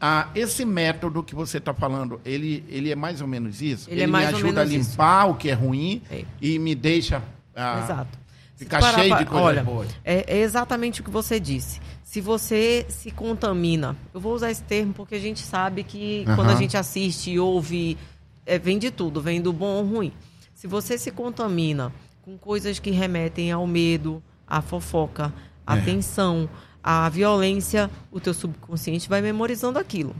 [0.00, 3.90] Ah, esse método que você está falando, ele, ele é mais ou menos isso?
[3.90, 4.90] Ele é me ajuda a menos isso.
[4.92, 6.24] limpar o que é ruim É.
[6.40, 7.20] e me deixa
[7.54, 8.18] ah, Exato.
[8.58, 9.88] Ficar parar cheio de coisas olha, boas.
[10.04, 11.80] É, é exatamente o que você disse.
[12.02, 16.50] Se você se contamina, eu vou usar esse termo porque a gente sabe que quando
[16.50, 17.96] a gente assiste e ouve,
[18.44, 20.12] é, vem de tudo, vem do bom ou ruim.
[20.54, 21.92] Se você se contamina
[22.22, 25.32] com coisas que remetem ao medo, à fofoca,
[25.64, 25.80] à É.
[25.80, 26.48] tensão,
[26.82, 30.16] à violência, o teu subconsciente vai memorizando aquilo.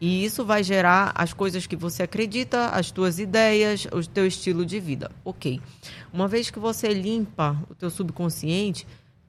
[0.00, 4.66] E isso vai gerar as coisas que você acredita, as tuas ideias, o teu estilo
[4.66, 5.10] de vida.
[5.24, 5.60] Ok.
[6.12, 8.86] Uma vez que você limpa o teu subconsciente,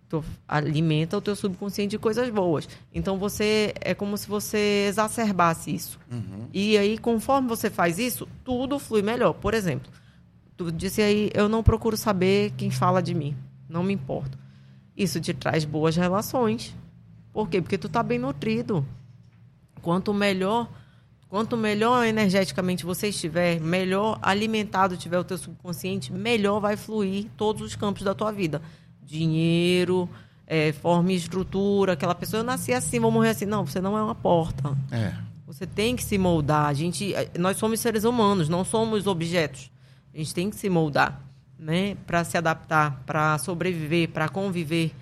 [0.09, 2.67] tu alimenta o teu subconsciente de coisas boas.
[2.93, 5.99] Então você é como se você exacerbasse isso.
[6.53, 9.33] E aí, conforme você faz isso, tudo flui melhor.
[9.33, 9.91] Por exemplo,
[10.57, 13.35] tu disse aí, eu não procuro saber quem fala de mim.
[13.69, 14.37] Não me importo.
[14.95, 16.75] Isso te traz boas relações.
[17.33, 17.61] Por quê?
[17.61, 18.85] Porque tu tá bem nutrido.
[19.85, 20.67] Quanto melhor,
[21.29, 27.61] quanto melhor energeticamente você estiver, melhor alimentado tiver o teu subconsciente, melhor vai fluir todos
[27.61, 28.63] os campos da tua vida.
[29.03, 30.09] Dinheiro,
[30.47, 33.45] eh, forma e estrutura, aquela pessoa, eu nasci assim, vou morrer assim.
[33.45, 34.75] Não, você não é uma porta.
[34.91, 35.13] É.
[35.45, 36.65] Você tem que se moldar.
[36.65, 39.69] A gente, eh, nós somos seres humanos, não somos objetos.
[40.11, 41.21] A gente tem que se moldar,
[41.59, 44.95] né, para se adaptar, para sobreviver, para conviver.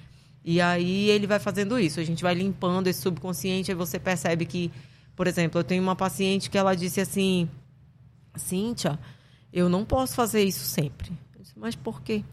[0.43, 1.99] E aí ele vai fazendo isso.
[1.99, 3.71] A gente vai limpando esse subconsciente.
[3.71, 4.71] Aí você percebe que,
[5.15, 7.49] por exemplo, eu tenho uma paciente que ela disse assim:
[8.35, 8.99] Cíntia,
[9.51, 11.11] eu não posso fazer isso sempre.
[11.39, 12.23] Disse, Mas por quê?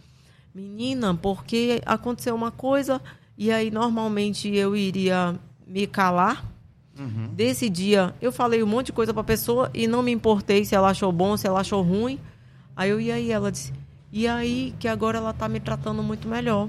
[0.54, 3.00] Menina, porque aconteceu uma coisa
[3.38, 6.44] e aí normalmente eu iria me calar.
[7.32, 10.74] Desse dia, eu falei um monte de coisa pra pessoa e não me importei se
[10.74, 12.18] ela achou bom, se ela achou ruim.
[12.76, 13.30] Aí eu, e aí?
[13.30, 13.72] Ela disse,
[14.12, 16.68] e aí que agora ela tá me tratando muito melhor.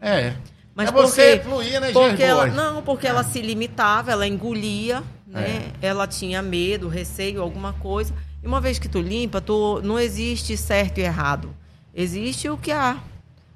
[0.00, 0.34] É.
[0.74, 1.44] Mas é você quê?
[1.44, 5.72] fluir, né, Porque ela, não, porque ela se limitava, ela engolia, né?
[5.82, 5.88] É.
[5.88, 8.14] Ela tinha medo, receio, alguma coisa.
[8.42, 11.54] E uma vez que tu limpa, tu não existe certo e errado.
[11.94, 12.98] Existe o que há.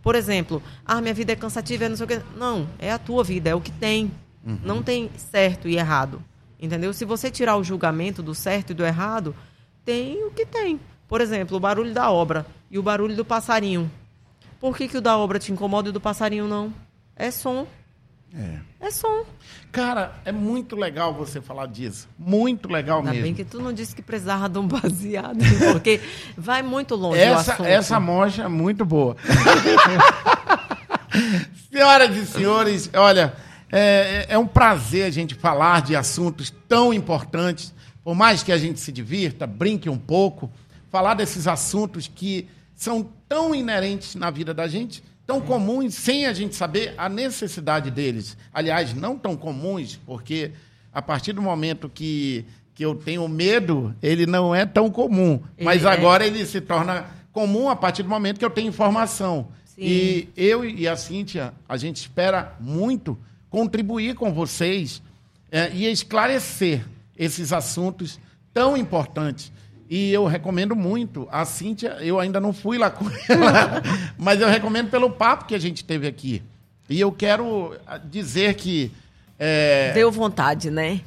[0.03, 2.21] Por exemplo, ah, minha vida é cansativa, é não sei o quê.
[2.37, 4.11] Não, é a tua vida, é o que tem.
[4.45, 4.59] Uhum.
[4.65, 6.21] Não tem certo e errado.
[6.61, 6.93] Entendeu?
[6.93, 9.35] Se você tirar o julgamento do certo e do errado,
[9.85, 10.81] tem o que tem.
[11.07, 13.91] Por exemplo, o barulho da obra e o barulho do passarinho.
[14.63, 16.73] Por que, que o da obra te incomoda e o do passarinho não?
[17.17, 17.67] É som.
[18.33, 18.61] É.
[18.87, 19.25] É som.
[19.73, 22.09] Cara, é muito legal você falar disso.
[22.17, 23.25] Muito legal Ainda mesmo.
[23.25, 25.39] bem que tu não disse que precisava de um baseado,
[25.73, 26.01] porque
[26.37, 27.67] vai muito longe o Essa, assunto.
[27.67, 29.17] essa mocha é muito boa.
[31.73, 33.35] Senhoras e senhores, olha,
[33.71, 37.75] é, é um prazer a gente falar de assuntos tão importantes.
[38.05, 40.49] Por mais que a gente se divirta, brinque um pouco,
[40.89, 42.49] falar desses assuntos que
[42.83, 47.93] são tão inerentes na vida da gente, tão comuns, sem a gente saber a necessidade
[47.93, 48.37] deles.
[48.53, 50.51] Aliás, não tão comuns, porque
[50.93, 55.41] a partir do momento que, que eu tenho medo, ele não é tão comum.
[55.61, 55.89] Mas é.
[55.89, 59.47] agora ele se torna comum a partir do momento que eu tenho informação.
[59.65, 59.81] Sim.
[59.81, 63.17] E eu e a Cíntia, a gente espera muito
[63.49, 65.01] contribuir com vocês
[65.53, 66.85] é, e esclarecer
[67.17, 68.19] esses assuntos
[68.53, 69.53] tão importantes.
[69.89, 71.29] E eu recomendo muito.
[71.31, 73.83] A Cíntia, eu ainda não fui lá com ela,
[74.17, 76.43] mas eu recomendo pelo papo que a gente teve aqui.
[76.89, 78.91] E eu quero ah, dizer que.
[79.39, 81.01] é, Deu vontade, né?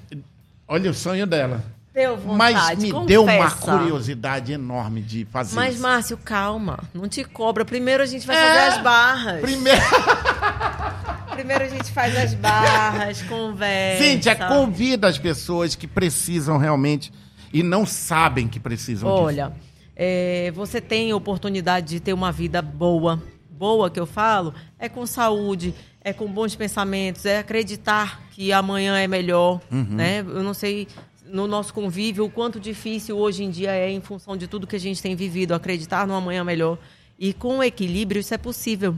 [0.68, 1.64] Olha o sonho dela.
[1.94, 3.78] Deu vontade, Mas me deu uma confessa.
[3.78, 5.84] curiosidade enorme de fazer Mas, isso.
[5.84, 6.80] Márcio, calma.
[6.94, 7.64] Não te cobra.
[7.64, 8.40] Primeiro a gente vai É.
[8.42, 9.42] fazer as barras.
[9.42, 9.82] Primeiro,
[11.32, 14.04] Primeiro a gente faz as barras, conversa.
[14.04, 17.12] Cíntia, convida as pessoas que precisam realmente
[17.56, 19.24] e não sabem que precisam disso.
[19.24, 19.54] Olha,
[19.96, 23.22] é, você tem oportunidade de ter uma vida boa.
[23.50, 28.98] Boa que eu falo é com saúde, é com bons pensamentos, é acreditar que amanhã
[29.00, 29.86] é melhor, Uhum.
[29.90, 30.20] né?
[30.20, 30.86] Eu não sei
[31.26, 34.76] no nosso convívio o quanto difícil hoje em dia é em função de tudo que
[34.76, 36.78] a gente tem vivido, acreditar no amanhã melhor.
[37.18, 38.94] E com equilíbrio isso é possível,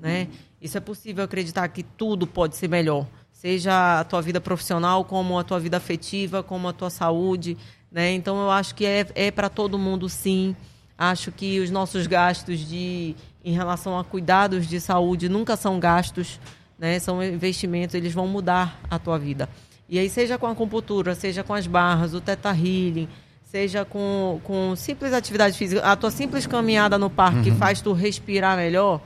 [0.00, 0.28] né?
[0.62, 3.04] Isso é possível acreditar que tudo pode ser melhor,
[3.38, 7.56] seja a tua vida profissional, como a tua vida afetiva, como a tua saúde,
[7.90, 8.12] né?
[8.12, 10.56] Então eu acho que é, é para todo mundo sim.
[10.98, 13.14] Acho que os nossos gastos de
[13.44, 16.40] em relação a cuidados de saúde nunca são gastos,
[16.76, 16.98] né?
[16.98, 19.48] São investimentos, eles vão mudar a tua vida.
[19.88, 23.08] E aí seja com a acupuntura, seja com as barras, o teta healing,
[23.44, 27.92] seja com, com simples atividade física, a tua simples caminhada no parque que faz tu
[27.92, 29.00] respirar melhor,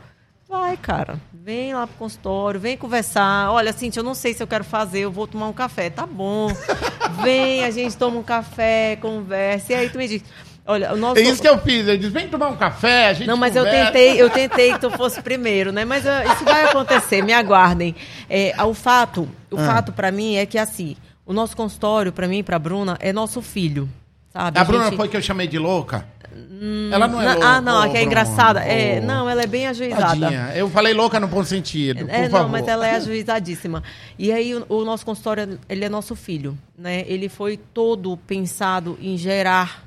[0.52, 1.18] vai, cara.
[1.32, 3.50] Vem lá pro consultório, vem conversar.
[3.50, 5.90] Olha, Cintia, eu não sei se eu quero fazer, eu vou tomar um café.
[5.90, 6.48] Tá bom.
[7.22, 9.72] Vem, a gente toma um café, conversa.
[9.72, 10.22] E aí tu me diz,
[10.66, 11.18] olha, o nosso...
[11.18, 11.86] É isso que eu fiz.
[11.88, 13.92] Eu disse, vem tomar um café, a gente Não, mas eu conversa.
[13.92, 15.84] tentei, eu tentei que tu fosse primeiro, né?
[15.84, 17.94] Mas ah, isso vai acontecer, me aguardem.
[18.30, 19.66] É, o fato, o Ah.
[19.66, 20.96] fato para mim é que assim,
[21.26, 23.88] o nosso consultório para mim e para Bruna é nosso filho,
[24.32, 24.58] sabe?
[24.58, 26.06] A Bruna gente- foi que eu chamei de louca?
[26.92, 27.46] Ela não é Na- louca.
[27.48, 28.60] ah, não, a que é engraçada.
[28.60, 30.06] É, não, ela é bem ajuizada.
[30.20, 30.52] Tadinha.
[30.54, 32.50] Eu falei louca no bom sentido, É, não, favor.
[32.50, 33.82] mas ela é ajuizadíssima.
[34.18, 37.04] E aí o, o nosso consultório, ele é nosso filho, né?
[37.06, 39.84] Ele foi todo pensado em gerar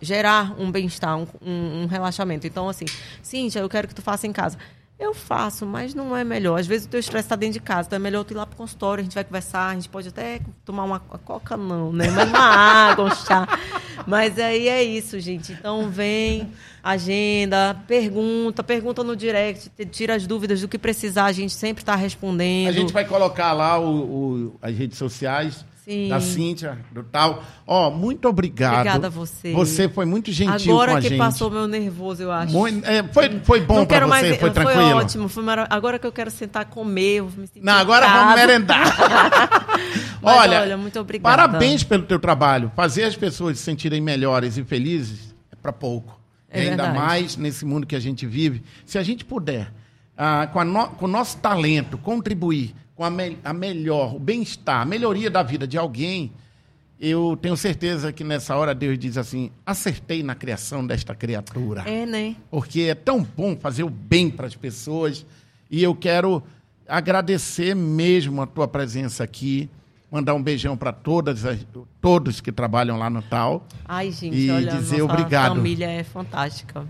[0.00, 2.46] gerar um bem-estar, um, um- um relaxamento.
[2.46, 2.84] Então, assim,
[3.22, 4.58] Cíntia, eu quero que tu faça em casa.
[5.02, 6.60] Eu faço, mas não é melhor.
[6.60, 8.46] Às vezes o teu estresse está dentro de casa, então é melhor tu ir lá
[8.46, 12.08] pro consultório, a gente vai conversar, a gente pode até tomar uma, coca, não, né?
[12.10, 13.48] Mas uma água, um chá.
[14.06, 15.52] Mas aí é isso, gente.
[15.52, 16.48] Então vem,
[16.82, 21.96] agenda, pergunta, pergunta no direct, tira as dúvidas do que precisar, a gente sempre está
[21.96, 22.68] respondendo.
[22.68, 23.86] A gente vai colocar lá o,
[24.52, 26.08] o- as redes sociais Sim.
[26.08, 27.42] da Cíntia, do tal.
[27.66, 28.74] Ó, muito obrigado.
[28.74, 29.52] Obrigada a você.
[29.52, 31.18] Você foi muito gentil Agora com a que gente.
[31.18, 32.52] passou meu nervoso, eu acho.
[32.52, 34.10] Muito- é, foi, foi bom quero você?
[34.10, 34.96] mais, foi tranquilo?
[34.98, 35.28] ótimo.
[35.28, 38.96] Foi mara- Agora que eu quero sentar comer, vou me sentir Não, agora vamos merendar.
[40.22, 41.36] Mas, olha, olha, muito obrigada.
[41.36, 42.70] Parabéns pelo teu trabalho.
[42.76, 46.20] Fazer as pessoas se sentirem melhores e felizes é para pouco.
[46.48, 46.98] É ainda verdade.
[46.98, 48.62] mais nesse mundo que a gente vive.
[48.84, 49.72] Se a gente puder,
[50.16, 54.82] ah, com, no- com o nosso talento, contribuir com a, me- a melhor, o bem-estar,
[54.82, 56.32] a melhoria da vida de alguém,
[57.00, 62.06] eu tenho certeza que nessa hora Deus diz assim: acertei na criação desta criatura É,
[62.06, 62.36] né?
[62.50, 65.26] porque é tão bom fazer o bem para as pessoas.
[65.70, 66.42] E eu quero
[66.86, 69.68] agradecer mesmo a tua presença aqui,
[70.10, 71.66] mandar um beijão para todas as-
[72.00, 73.66] todos que trabalham lá no tal.
[73.84, 75.54] Ai, gente, E olha, dizer nossa obrigado.
[75.56, 76.86] família é fantástica.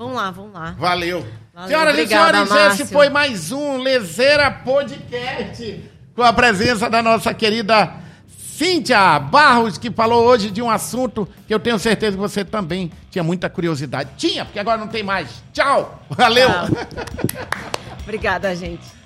[0.00, 0.74] Vamos lá, vamos lá.
[0.78, 1.26] Valeu.
[1.52, 2.86] Valeu, Senhoras e senhores, esse Márcio.
[2.86, 7.96] foi mais um Lezeira Podcast com a presença da nossa querida
[8.26, 12.90] Cíntia Barros, que falou hoje de um assunto que eu tenho certeza que você também
[13.10, 14.12] tinha muita curiosidade.
[14.16, 15.42] Tinha, porque agora não tem mais.
[15.52, 16.02] Tchau.
[16.08, 16.48] Valeu.
[16.48, 16.68] Tchau.
[18.02, 18.99] Obrigada, gente.